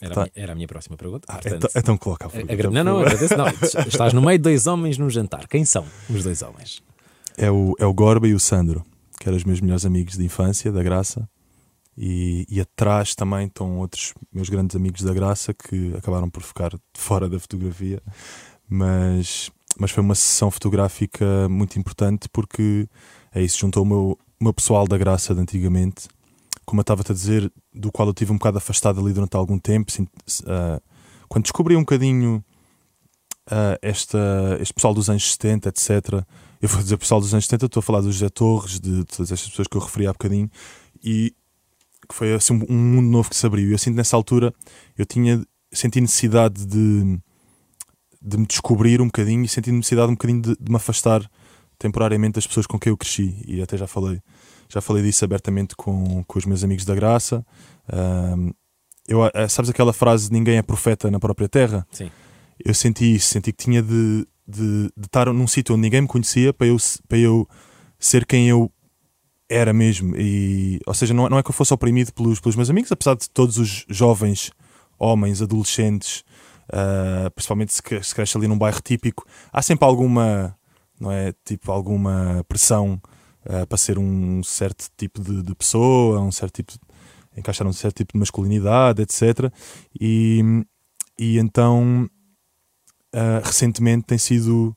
[0.00, 0.20] Era, tá...
[0.22, 1.26] a, minha, era a minha próxima pergunta.
[1.28, 2.70] Ah, então, então, coloca a pergunta.
[2.70, 3.36] não, não, agradeço.
[3.36, 3.46] Não,
[3.86, 5.46] estás no meio de dois homens num jantar.
[5.46, 6.82] Quem são os dois homens?
[7.36, 8.84] É o, é o Gorba e o Sandro,
[9.20, 11.28] que eram os meus melhores amigos de infância, da Graça.
[11.96, 16.72] E, e, atrás também estão outros meus grandes amigos da Graça que acabaram por ficar
[16.94, 18.02] fora da fotografia,
[18.66, 22.88] mas, mas foi uma sessão fotográfica muito importante porque
[23.34, 26.08] é isso, juntou o meu, o meu pessoal da Graça de antigamente,
[26.64, 29.58] como eu estava a dizer, do qual eu tive um bocado afastado ali durante algum
[29.58, 29.92] tempo.
[30.00, 30.82] Uh,
[31.28, 32.42] quando descobri um bocadinho
[33.50, 36.24] uh, esta, este pessoal dos anos 70, etc.
[36.60, 39.32] Eu vou dizer pessoal dos anos 70, estou a falar do José Torres, de todas
[39.32, 40.50] estas pessoas que eu referi há bocadinho,
[41.02, 41.34] e
[42.12, 43.70] que foi assim um mundo novo que se abriu.
[43.70, 44.54] E eu sinto nessa altura,
[44.96, 47.18] eu tinha, senti necessidade de,
[48.20, 51.28] de me descobrir um bocadinho e senti necessidade um bocadinho de, de, me afastar
[51.78, 53.42] temporariamente das pessoas com quem eu cresci.
[53.48, 54.20] E até já falei,
[54.68, 57.44] já falei disso abertamente com, com os meus amigos da graça.
[57.90, 58.50] Um,
[59.08, 61.86] eu, eh, sabes aquela frase ninguém é profeta na própria terra?
[61.90, 62.10] Sim.
[62.62, 66.06] Eu senti isso, senti que tinha de, de, de estar num sítio onde ninguém me
[66.06, 66.76] conhecia para eu,
[67.08, 67.48] para eu
[67.98, 68.70] ser quem eu
[69.52, 70.16] era mesmo.
[70.16, 73.14] E, ou seja, não, não é que eu fosse oprimido pelos, pelos meus amigos, apesar
[73.14, 74.50] de todos os jovens
[74.98, 76.24] homens, adolescentes,
[76.68, 80.56] uh, principalmente se, se cresce ali num bairro típico, há sempre alguma,
[80.98, 81.34] não é?
[81.44, 83.00] Tipo, alguma pressão
[83.44, 86.78] uh, para ser um certo tipo de, de, pessoa, um certo tipo de,
[87.36, 89.52] encaixar um certo tipo de masculinidade, etc.
[90.00, 90.64] E,
[91.18, 92.08] e então
[93.14, 94.76] uh, recentemente tem sido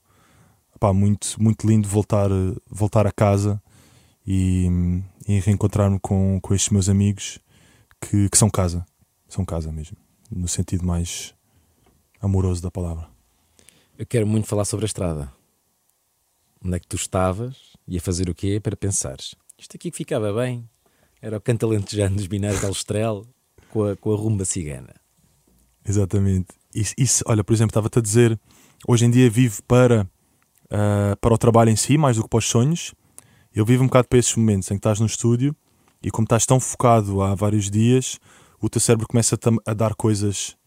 [0.94, 2.30] muito, muito lindo voltar,
[2.70, 3.62] voltar a casa
[4.26, 4.68] e,
[5.28, 7.40] e reencontrar-me com, com estes meus amigos
[8.02, 8.86] que, que são casa,
[9.28, 9.98] são casa mesmo,
[10.32, 11.34] no sentido mais
[12.22, 13.08] amoroso da palavra.
[13.98, 15.32] Eu quero muito falar sobre a estrada.
[16.64, 19.36] Onde é que tu estavas e a fazer o quê para pensares?
[19.58, 20.68] Isto aqui ficava bem.
[21.22, 23.26] Era o cantalentejano dos Binários de Alstrel
[23.70, 24.94] com a, com a rumba cigana.
[25.88, 26.48] Exatamente.
[26.74, 28.40] Isso, isso olha, por exemplo, estava-te a dizer,
[28.88, 30.04] hoje em dia vivo para,
[30.66, 32.94] uh, para o trabalho em si, mais do que para os sonhos.
[33.56, 35.56] Eu vivo um bocado para esses momentos em que estás no estúdio
[36.04, 38.20] e como estás tão focado há vários dias,
[38.62, 40.58] o teu cérebro começa a, a dar coisas,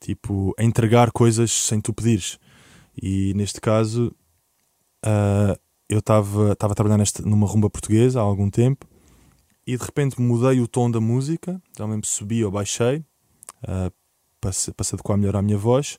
[0.00, 2.38] tipo, a entregar coisas sem tu pedires.
[3.00, 4.14] E neste caso,
[5.04, 8.86] uh, eu estava a trabalhar numa rumba portuguesa há algum tempo
[9.66, 13.04] e de repente mudei o tom da música, realmente subi ou baixei,
[13.62, 13.92] uh,
[14.40, 15.98] para, se, adequar melhor à minha voz,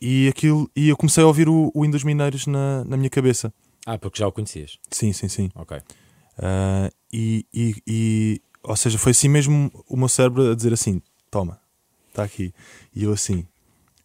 [0.00, 3.54] e, aquilo, e eu comecei a ouvir o, o dos Mineiros na, na minha cabeça.
[3.86, 4.78] Ah, porque já o conhecias?
[4.90, 5.48] Sim, sim, sim.
[5.54, 5.78] Ok.
[5.78, 11.00] Uh, e, e, e, ou seja, foi assim mesmo o meu cérebro a dizer assim:
[11.30, 11.60] toma,
[12.08, 12.52] está aqui.
[12.92, 13.46] E eu assim,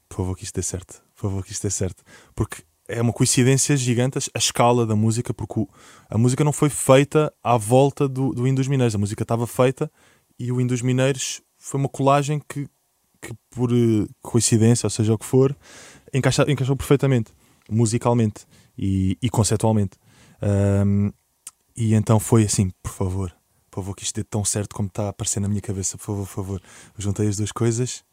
[0.07, 2.03] por favor, que isto dê certo, por favor, que isto dê certo.
[2.35, 5.65] Porque é uma coincidência gigante a escala da música, porque
[6.09, 9.91] a música não foi feita à volta do, do dos Mineiros, a música estava feita
[10.37, 12.67] e o dos Mineiros foi uma colagem que,
[13.21, 15.55] que por uh, coincidência, ou seja o que for,
[16.13, 17.31] encaixa, encaixou perfeitamente,
[17.69, 18.45] musicalmente
[18.81, 19.97] e, e conceptualmente.
[20.41, 21.13] Um,
[21.77, 23.35] e então foi assim, por favor,
[23.69, 26.03] por favor, que isto dê tão certo como está a aparecer na minha cabeça, por
[26.03, 26.61] favor, por favor.
[26.97, 28.03] Juntei as duas coisas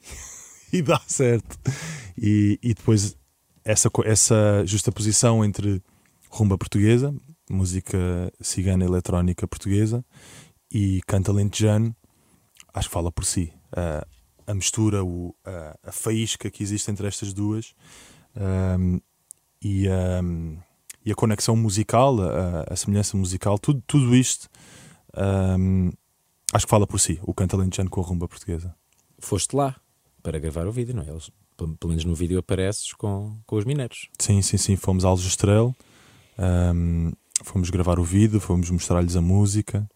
[0.72, 1.58] e dá certo.
[2.16, 3.16] E, e depois
[3.64, 5.82] essa, essa justa posição entre
[6.30, 7.14] rumba portuguesa,
[7.50, 7.98] música
[8.40, 10.04] cigana eletrónica portuguesa,
[10.70, 11.94] e canta lentejano,
[12.72, 13.52] acho que fala por si.
[13.72, 14.06] Uh,
[14.46, 15.34] a mistura, o, uh,
[15.82, 17.74] a faísca que existe entre estas duas
[18.78, 19.00] um,
[19.64, 20.58] e um,
[21.04, 24.48] e a conexão musical, a, a semelhança musical, tudo, tudo isto
[25.16, 25.90] um,
[26.52, 28.74] acho que fala por si, o canto alentejano com a rumba portuguesa.
[29.18, 29.76] Foste lá
[30.22, 31.08] para gravar o vídeo, não é?
[31.08, 34.08] Eles, pelo menos no vídeo apareces com, com os mineiros.
[34.18, 34.76] Sim, sim, sim.
[34.76, 35.74] Fomos a Aljustrel,
[36.74, 39.88] um, fomos gravar o vídeo, fomos mostrar-lhes a música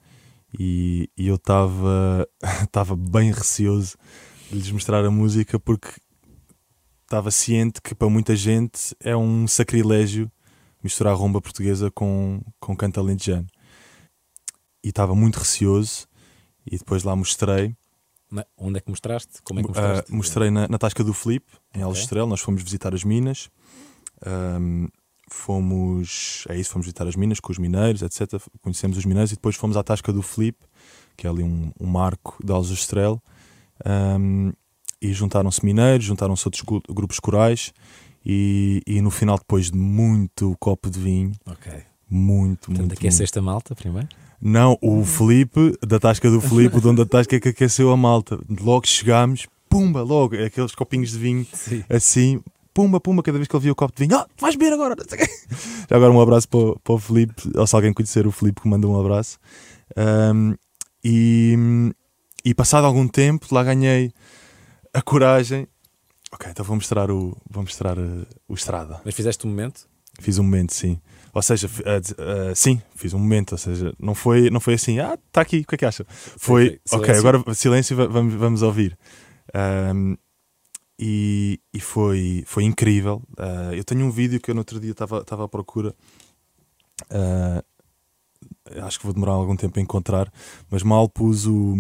[0.59, 2.27] e, e eu estava
[2.97, 3.97] bem receoso
[4.51, 5.91] de lhes mostrar a música porque
[7.09, 10.31] estava ciente que para muita gente é um sacrilégio
[10.83, 13.47] misturar rumba portuguesa com, com canto alentejano.
[14.85, 16.07] E estava muito receoso
[16.67, 17.75] e depois lá mostrei.
[18.31, 19.43] Na, onde é que mostraste?
[19.43, 20.13] Como é que mostraste?
[20.13, 21.45] Uh, mostrei na, na Tasca do Flip,
[21.75, 21.83] em okay.
[21.83, 22.27] Algestrel.
[22.27, 23.49] Nós fomos visitar as minas.
[24.61, 24.87] Um,
[25.31, 26.45] fomos.
[26.51, 28.41] É isso, fomos visitar as minas com os mineiros, etc.
[28.61, 30.59] Conhecemos os mineiros e depois fomos à Tasca do Flip,
[31.17, 33.21] que é ali um, um marco de Algestrel.
[33.87, 34.53] Um,
[35.01, 37.73] e juntaram-se mineiros, juntaram-se outros grupos corais
[38.25, 41.83] e, e no final, depois de muito copo de vinho, okay.
[42.11, 42.93] muito, Portanto, muito.
[42.95, 43.49] aqueceste muito.
[43.49, 44.09] a malta primeiro?
[44.41, 48.39] Não, o Felipe, da tasca do Felipe, o dono da tasca, que aqueceu a malta.
[48.61, 51.83] Logo chegámos, pumba, logo, aqueles copinhos de vinho, Sim.
[51.89, 52.41] assim,
[52.73, 54.95] pumba, pumba, cada vez que ele via o copo de vinho, ah, vais beber agora.
[55.91, 58.69] Já agora um abraço para, para o Felipe, ou se alguém conhecer o Felipe, que
[58.69, 59.39] manda um abraço.
[59.97, 60.55] Um,
[61.03, 61.57] e,
[62.45, 64.13] e passado algum tempo, lá ganhei
[64.99, 65.69] a coragem
[66.31, 69.01] Ok, então vou mostrar o, vou mostrar uh, o Estrada.
[69.05, 69.89] Mas fizeste um momento?
[70.21, 71.01] Fiz um momento, sim.
[71.33, 73.53] Ou seja, uh, uh, sim, fiz um momento.
[73.53, 76.05] Ou seja, não foi, não foi assim, ah, está aqui, o que é que acha?
[76.09, 78.99] Foi, sim, ok, agora silêncio, vamos, vamos ouvir.
[79.55, 80.17] Um,
[80.99, 83.23] e, e foi, foi incrível.
[83.39, 85.95] Uh, eu tenho um vídeo que eu no outro dia estava à procura.
[87.11, 87.65] Uh,
[88.83, 90.31] acho que vou demorar algum tempo a encontrar,
[90.69, 91.75] mas mal pus o,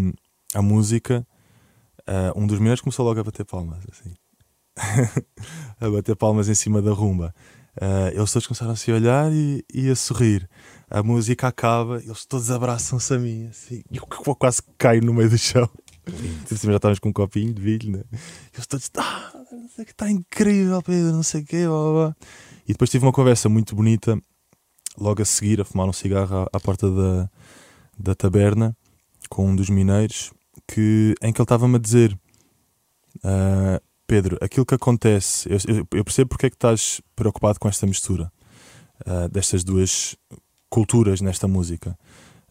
[0.54, 1.26] a música.
[2.08, 3.84] Uh, um dos meus começou logo a bater palmas.
[3.92, 4.14] Assim.
[5.78, 7.34] a bater palmas em cima da rumba.
[7.76, 10.48] Uh, eles todos começaram a se olhar e, e, a sorrir.
[10.90, 14.02] A música acaba, eles todos abraçam-se a mim, assim, e eu
[14.34, 15.68] quase caio no meio do chão.
[16.46, 18.04] Tipo, já estávamos com um copinho de vinho, né?
[18.54, 22.16] Eles todos, ah, não sei que está incrível, Pedro, não sei o quê, blá, blá.
[22.66, 24.18] E depois tive uma conversa muito bonita,
[24.96, 27.30] logo a seguir, a fumar um cigarro à, à porta da,
[27.98, 28.74] da taberna,
[29.28, 30.32] com um dos mineiros,
[30.68, 32.12] que, em que ele estava-me a dizer:
[33.16, 37.87] uh, Pedro, aquilo que acontece, eu, eu, percebo porque é que estás preocupado com esta
[37.87, 38.31] mistura
[39.07, 40.14] uh, destas duas
[40.68, 41.98] culturas nesta música,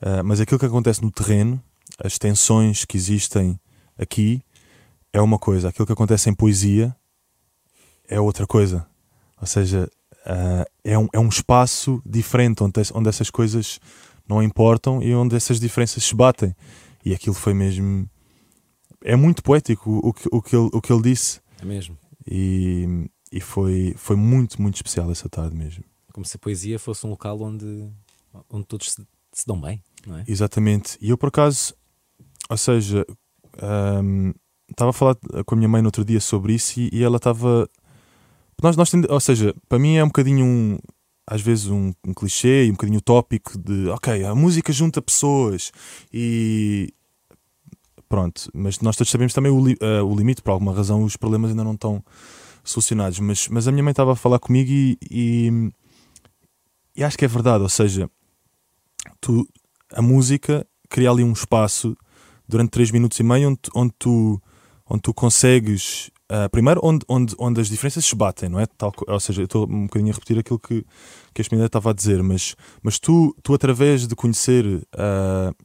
[0.01, 1.61] uh, mas aquilo que acontece no terreno,
[2.03, 3.59] as tensões que existem
[3.97, 4.41] aqui,
[5.13, 6.95] é uma coisa, aquilo que acontece em poesia
[8.07, 8.85] é outra coisa.
[9.39, 9.89] Ou seja,
[10.83, 13.79] é, um, é um espaço diferente onde, onde essas coisas
[14.27, 16.55] não importam e onde essas diferenças se batem.
[17.07, 18.09] E aquilo foi mesmo.
[19.01, 21.39] É muito poético o, o, o, que, ele, o que ele disse.
[21.61, 21.97] É mesmo.
[22.29, 25.85] E, e foi, foi muito, muito especial essa tarde mesmo.
[26.11, 27.89] Como se a poesia fosse um local onde,
[28.49, 30.25] onde todos se, se dão bem, não é?
[30.27, 30.97] Exatamente.
[30.99, 31.73] E eu, por acaso,
[32.49, 33.05] ou seja,
[34.03, 34.33] um,
[34.69, 35.15] estava a falar
[35.45, 37.69] com a minha mãe no outro dia sobre isso e, e ela estava.
[38.61, 40.77] Nós, nós ou seja, para mim é um bocadinho um,
[41.25, 45.71] às vezes um, um clichê e um bocadinho utópico de ok, a música junta pessoas
[46.11, 46.93] e
[48.07, 51.51] pronto, mas nós todos sabemos também o, uh, o limite, por alguma razão os problemas
[51.51, 52.03] ainda não estão
[52.63, 55.71] solucionados, mas, mas a minha mãe estava a falar comigo e, e,
[56.95, 58.09] e acho que é verdade, ou seja,
[59.21, 59.47] tu,
[59.93, 61.95] a música cria ali um espaço
[62.47, 64.41] durante 3 minutos e meio onde, onde, tu,
[64.89, 66.09] onde tu consegues.
[66.29, 68.65] Uh, primeiro, onde, onde, onde as diferenças se batem, não é?
[68.65, 70.85] Tal, ou seja, eu estou um bocadinho a repetir aquilo que,
[71.33, 75.55] que este menino estava a dizer, mas, mas tu, tu, através de conhecer uh,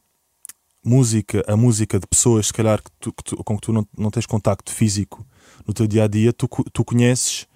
[0.83, 3.87] música, a música de pessoas, se calhar, que tu, que tu, com que tu não,
[3.97, 5.25] não tens contacto físico
[5.67, 7.47] no teu dia a dia, tu, tu conheces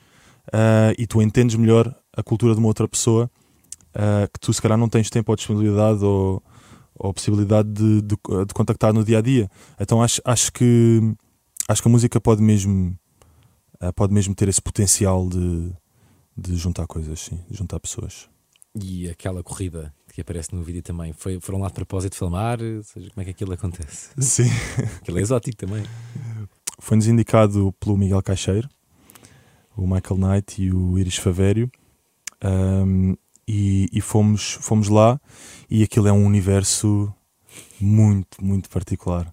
[0.47, 3.29] uh, e tu entendes melhor a cultura de uma outra pessoa
[4.31, 6.43] que tu, se calhar, não tens tempo ou disponibilidade ou
[6.99, 9.49] ou possibilidade de, de, de, contactar no dia a dia.
[9.79, 10.99] Então acho, acho que
[11.67, 12.97] acho que a música pode mesmo
[13.79, 15.71] eh, pode mesmo ter esse potencial de,
[16.35, 18.27] de juntar coisas, sim, de juntar pessoas.
[18.75, 22.59] E aquela corrida que aparece no vídeo também, foi, foram lá de propósito filmar?
[22.59, 24.09] Ou seja, como é que aquilo acontece?
[24.17, 24.49] Sim.
[24.99, 25.83] Aquilo é exótico também.
[26.79, 28.67] Foi-nos indicado pelo Miguel Caixeiro,
[29.75, 31.69] o Michael Knight e o Iris Favério.
[32.43, 33.15] Um,
[33.47, 35.21] e, e, fomos, fomos lá
[35.69, 37.13] e aquilo é um universo
[37.79, 39.31] muito, muito particular.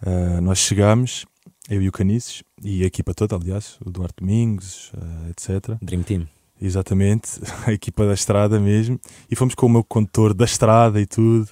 [0.00, 1.26] Uh, nós chegámos,
[1.68, 5.76] eu e o Canices, e a equipa toda, aliás, o Duarte Domingos, uh, etc.
[5.82, 6.26] Dream Team.
[6.64, 8.98] Exatamente, a equipa da estrada mesmo.
[9.30, 11.50] E fomos com o meu condutor da estrada e tudo.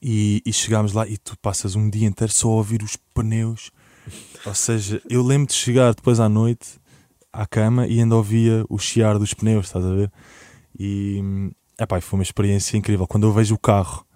[0.00, 3.72] E, e chegámos lá e tu passas um dia inteiro só a ouvir os pneus.
[4.46, 6.80] Ou seja, eu lembro de chegar depois à noite
[7.32, 10.12] à cama e ainda ouvia o chiar dos pneus, estás a ver?
[10.78, 11.20] E
[11.80, 13.06] epá, foi uma experiência incrível.
[13.06, 14.06] Quando eu vejo o carro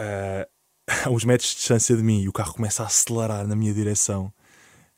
[0.00, 0.48] uh,
[1.06, 3.72] a uns metros de distância de mim e o carro começa a acelerar na minha
[3.72, 4.32] direção,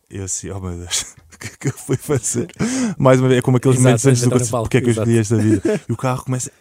[0.08, 2.48] eu assim, oh meu Deus, que é que eu fui fazer?
[2.98, 4.92] Mais uma vez, é como aqueles exato, momentos antes do palco, porque é que eu
[4.92, 5.62] escolhi esta vida.
[5.88, 6.53] E o carro começa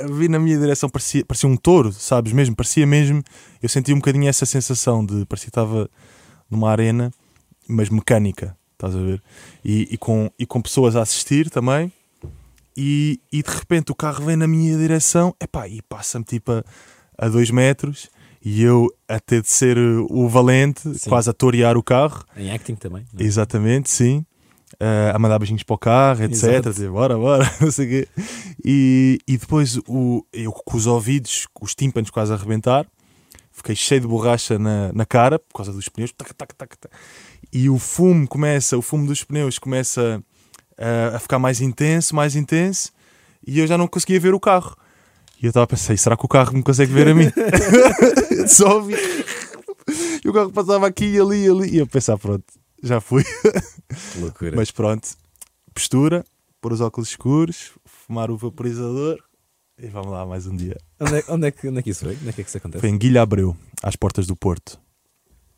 [0.00, 2.54] a vir na minha direção, parecia, parecia um touro, sabes mesmo?
[2.54, 3.22] Parecia mesmo,
[3.62, 5.88] eu senti um bocadinho essa sensação de parecia que estava
[6.50, 7.12] numa arena
[7.68, 9.22] mas mecânica, estás a ver?
[9.64, 11.92] E, e, com, e com pessoas a assistir também.
[12.76, 16.64] E, e de repente o carro vem na minha direção epá, e passa-me tipo a,
[17.18, 18.08] a dois metros
[18.44, 21.08] e eu a ter de ser o valente, sim.
[21.08, 22.24] quase a torear o carro.
[22.36, 23.06] Em acting também.
[23.18, 23.22] É?
[23.22, 24.24] Exatamente, sim.
[24.74, 26.62] Uh, a mandar beijinhos para o carro, etc.
[26.62, 28.08] Dizer, bora, bora, não sei o quê.
[28.64, 32.86] E, e depois o, eu com os ouvidos, os tímpanos quase a arrebentar,
[33.52, 36.10] fiquei cheio de borracha na, na cara por causa dos pneus.
[36.12, 36.92] Tac, tac, tac, tac
[37.52, 40.22] e o fumo começa, o fumo dos pneus começa
[40.78, 42.90] a, a ficar mais intenso, mais intenso,
[43.46, 44.76] e eu já não conseguia ver o carro.
[45.42, 47.24] E eu estava a pensar, será que o carro me consegue ver a mim?
[48.46, 48.94] Só vi.
[50.24, 51.74] E o carro passava aqui, ali, ali.
[51.74, 52.44] E eu pensar, pronto,
[52.80, 53.24] já fui.
[54.20, 54.54] Loucura.
[54.54, 55.08] Mas pronto,
[55.74, 56.24] postura,
[56.60, 59.18] pôr os óculos escuros, fumar o vaporizador
[59.76, 60.78] e vamos lá mais um dia.
[61.00, 62.14] Onde é, onde é, que, onde é que isso foi?
[62.14, 62.80] Onde é que, é que isso acontece?
[62.80, 64.78] Foi em Guilha Abreu, às portas do Porto.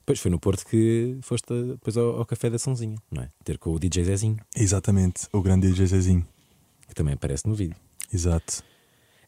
[0.07, 3.29] Pois foi no Porto que foste depois ao, ao, café da Sãozinha, não é?
[3.45, 4.39] Ter com o DJ Zezinho.
[4.57, 6.27] Exatamente, o grande DJ Zezinho.
[6.89, 7.77] Que também aparece no vídeo.
[8.11, 8.63] Exato.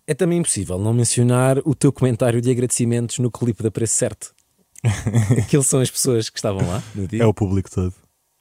[0.06, 4.34] É também impossível não mencionar o teu comentário de agradecimentos no clipe da Preço Certo.
[5.38, 7.22] Aqueles são as pessoas que estavam lá no dia.
[7.22, 7.92] É o público todo.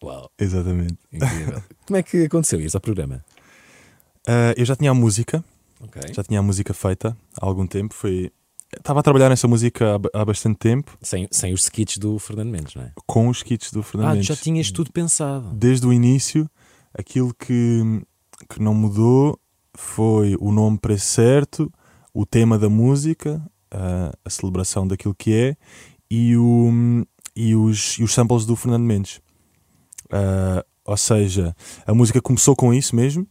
[0.04, 0.30] Uau.
[0.39, 0.97] Exatamente.
[1.12, 1.63] Incrível.
[1.88, 3.23] Como é que aconteceu isso ao programa?
[4.27, 5.44] Uh, eu já tinha a música.
[5.79, 6.13] Okay.
[6.13, 7.94] Já tinha a música feita há algum tempo.
[7.94, 8.31] Foi
[8.77, 10.98] Estava a trabalhar nessa música há, há bastante tempo.
[11.02, 12.92] Sem, sem os skits do Fernando Mendes, não é?
[13.06, 14.27] Com os skits do Fernando ah, Mendes.
[14.27, 15.50] já tinhas tudo pensado.
[15.54, 16.50] Desde o início,
[16.94, 18.02] aquilo que,
[18.50, 19.40] que não mudou
[19.78, 21.71] foi o nome preço certo,
[22.13, 25.58] o tema da música, a, a celebração daquilo que é
[26.10, 26.71] e, o,
[27.36, 29.21] e, os, e os samples do Fernando Mendes.
[30.06, 31.56] Uh, ou seja,
[31.86, 33.28] a música começou com isso mesmo,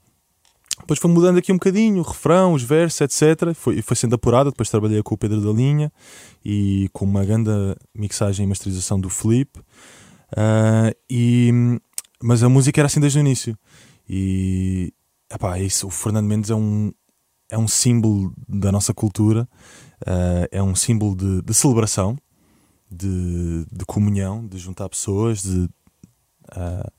[0.80, 3.54] depois foi mudando aqui um bocadinho, o refrão, os versos, etc.
[3.54, 4.50] Foi, foi sendo apurada.
[4.50, 5.92] Depois trabalhei com o Pedro da Linha
[6.44, 7.50] e com uma grande
[7.94, 9.58] mixagem e masterização do Flip.
[9.58, 11.80] Uh, e,
[12.22, 13.56] mas a música era assim desde o início.
[14.08, 14.92] E
[15.34, 16.92] epá, é isso, o Fernando Mendes é um,
[17.50, 19.48] é um símbolo da nossa cultura,
[20.02, 22.16] uh, é um símbolo de, de celebração.
[22.90, 25.68] de, de comunhão, de juntar pessoas, de,
[26.52, 26.92] uh,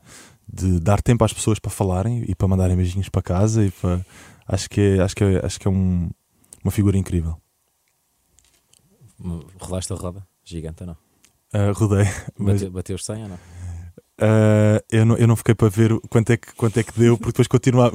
[0.47, 3.65] de dar tempo às pessoas para falarem e para mandarem beijinhos para casa.
[3.65, 4.05] E para,
[4.47, 6.09] acho que é, acho que é, acho que é um,
[6.63, 7.37] uma figura incrível.
[9.59, 10.27] Rolaste a roda?
[10.43, 10.97] Gigante ou não?
[11.53, 12.05] Uh, rodei.
[12.37, 12.55] Mas...
[12.55, 13.39] Bateu, bateu os 100 ou não?
[14.21, 17.17] Uh, eu, não, eu não fiquei para ver quanto é que, quanto é que deu,
[17.17, 17.47] porque depois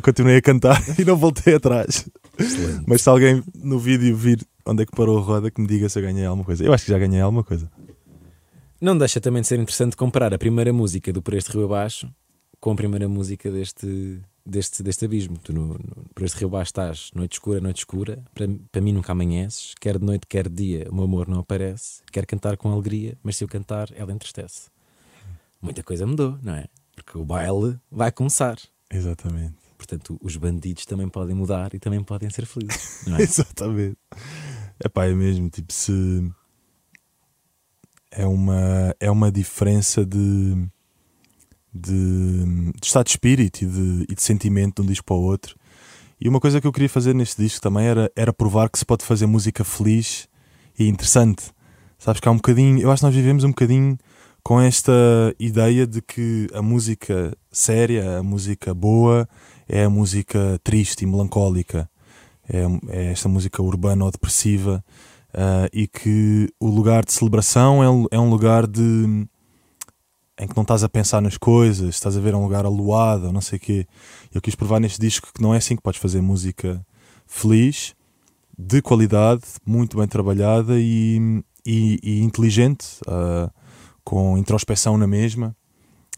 [0.02, 2.08] continuei a cantar e não voltei atrás.
[2.38, 2.84] Excelente.
[2.86, 5.88] Mas se alguém no vídeo vir onde é que parou a roda, que me diga
[5.88, 6.64] se eu ganhei alguma coisa.
[6.64, 7.70] Eu acho que já ganhei alguma coisa.
[8.80, 12.08] Não deixa também de ser interessante comparar a primeira música do Por Este Rio Abaixo
[12.60, 15.38] com a primeira música deste, deste, deste abismo.
[15.38, 18.92] Tu no, no, por este rio abaixo estás noite escura, noite escura, para, para mim
[18.92, 22.56] nunca amanheces, quer de noite, quer de dia, o meu amor não aparece, quer cantar
[22.56, 24.68] com alegria, mas se eu cantar, ela entristece.
[25.61, 26.66] Muita coisa mudou, não é?
[26.94, 28.56] Porque o baile vai começar.
[28.90, 29.54] Exatamente.
[29.76, 33.06] Portanto, os bandidos também podem mudar e também podem ser felizes.
[33.18, 33.22] É?
[33.22, 33.96] Exatamente.
[34.78, 35.48] É pá, é mesmo.
[35.48, 36.30] Tipo, se.
[38.11, 40.66] É uma, é uma diferença de,
[41.72, 45.22] de, de estado de espírito e de, e de sentimento de um disco para o
[45.22, 45.56] outro.
[46.20, 48.84] E uma coisa que eu queria fazer neste disco também era, era provar que se
[48.84, 50.28] pode fazer música feliz
[50.78, 51.52] e interessante.
[51.98, 52.80] Sabes que há um bocadinho.
[52.80, 53.96] Eu acho que nós vivemos um bocadinho
[54.43, 54.93] com esta
[55.38, 59.28] ideia de que a música séria, a música boa,
[59.68, 61.88] é a música triste e melancólica,
[62.49, 64.84] é, é esta música urbana ou depressiva,
[65.34, 69.26] uh, e que o lugar de celebração é, é, um lugar de
[70.43, 73.43] em que não estás a pensar nas coisas, estás a ver um lugar aluado, não
[73.43, 73.86] sei o quê.
[74.32, 76.84] Eu quis provar neste disco que não é assim que podes fazer música
[77.26, 77.95] feliz,
[78.59, 83.51] de qualidade, muito bem trabalhada e, e, e inteligente, uh,
[84.11, 85.56] com introspeção na mesma.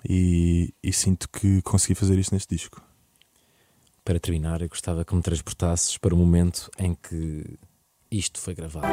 [0.09, 2.83] E, e sinto que consegui fazer isso neste disco
[4.03, 7.45] para terminar, eu gostava que me transportasses para o momento em que
[8.11, 8.89] isto foi gravado.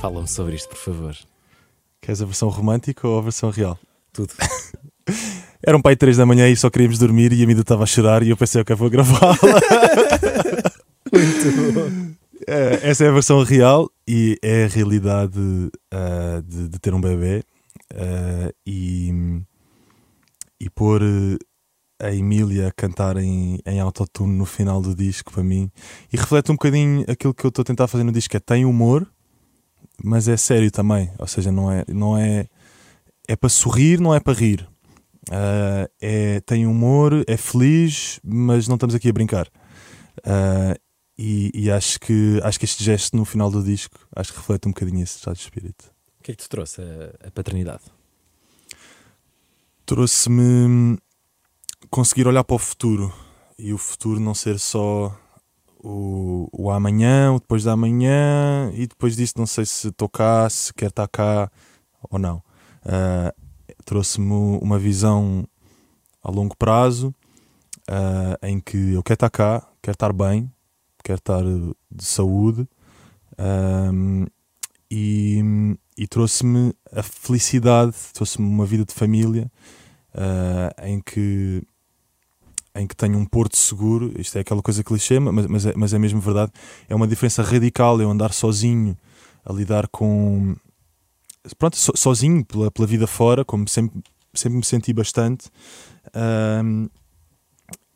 [0.00, 1.16] Fala-me sobre isto, por favor.
[2.00, 3.76] Queres a versão romântica ou a versão real?
[4.12, 4.32] Tudo.
[5.60, 7.86] Era um pai 3 da manhã e só queríamos dormir e a Mida estava a
[7.86, 9.36] chorar e eu pensei, ok, vou gravá-la.
[11.12, 12.14] Muito bom.
[12.46, 17.00] É, essa é a versão real e é a realidade uh, de, de, ter um
[17.00, 17.42] bebê
[17.92, 19.12] uh, e,
[20.60, 21.02] e pôr
[22.00, 25.68] a Emília a cantar em, em autotune no final do disco para mim
[26.12, 28.64] e reflete um bocadinho aquilo que eu estou a tentar fazer no disco, é tem
[28.64, 29.04] humor,
[30.02, 31.10] mas é sério também.
[31.18, 32.48] Ou seja, não é, não é,
[33.26, 34.68] é para sorrir, não é para rir.
[35.28, 39.48] Uh, é, tem humor, é feliz, mas não estamos aqui a brincar.
[40.18, 40.78] Uh,
[41.18, 44.68] e, e, acho, que, acho que este gesto no final do disco acho que reflete
[44.68, 45.92] um bocadinho esse estado de espírito.
[46.20, 47.82] O que é que te trouxe a, a paternidade?
[49.84, 50.96] Trouxe-me
[51.90, 53.12] conseguir olhar para o futuro
[53.58, 55.18] e o futuro não ser só
[55.82, 60.48] o, o amanhã, o depois da amanhã, e depois disso não sei se estou cá,
[60.50, 61.50] se quer estar cá
[62.10, 62.42] ou não.
[62.84, 63.48] Uh,
[63.84, 65.48] Trouxe-me uma visão
[66.22, 67.14] a longo prazo
[67.88, 70.50] uh, em que eu quero estar cá, quero estar bem,
[71.02, 71.42] quero estar
[71.90, 72.68] de saúde
[73.38, 74.26] um,
[74.90, 75.42] e,
[75.96, 79.50] e trouxe-me a felicidade, trouxe-me uma vida de família
[80.14, 81.62] uh, em que
[82.78, 85.94] em que tenho um porto seguro, isto é aquela coisa clichê, mas, mas, é, mas
[85.94, 86.52] é mesmo verdade,
[86.88, 88.96] é uma diferença radical eu andar sozinho
[89.44, 90.54] a lidar com.
[91.58, 94.02] Pronto, so, sozinho pela, pela vida fora, como sempre,
[94.34, 95.48] sempre me senti bastante,
[96.62, 96.88] um,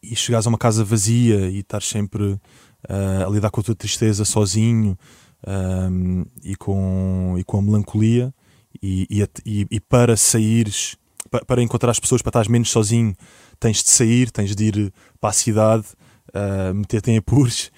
[0.02, 3.74] e chegares a uma casa vazia e estar sempre uh, a lidar com a tua
[3.74, 4.98] tristeza sozinho
[5.46, 8.34] um, e, com, e com a melancolia,
[8.82, 9.06] e,
[9.44, 10.96] e, e para saíres,
[11.32, 13.16] para, para encontrar as pessoas, para estar menos sozinho
[13.58, 15.86] tens de sair, tens de ir para a cidade,
[16.28, 17.70] uh, meter-te em apuros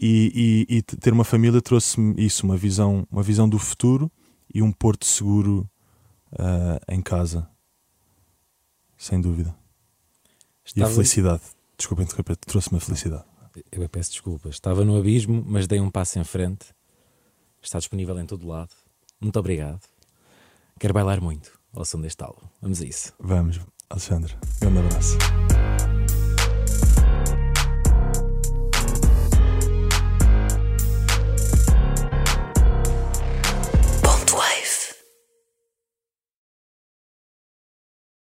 [0.00, 4.10] e, e, e, ter uma família trouxe-me isso, uma visão, uma visão do futuro
[4.52, 5.70] e um porto seguro
[6.32, 7.48] uh, em casa,
[8.98, 9.54] sem dúvida.
[10.64, 10.90] Estava...
[10.90, 11.42] E a felicidade,
[11.78, 13.24] desculpa interromper, trouxe-me a felicidade.
[13.70, 16.66] Eu peço desculpas, estava no abismo, mas dei um passo em frente.
[17.62, 18.70] Está disponível em todo lado.
[19.20, 19.80] Muito obrigado.
[20.78, 22.42] Quero bailar muito ao som deste álbum.
[22.60, 23.12] Vamos a isso.
[23.20, 23.60] Vamos.
[23.88, 25.16] Alexandre, grande abraço.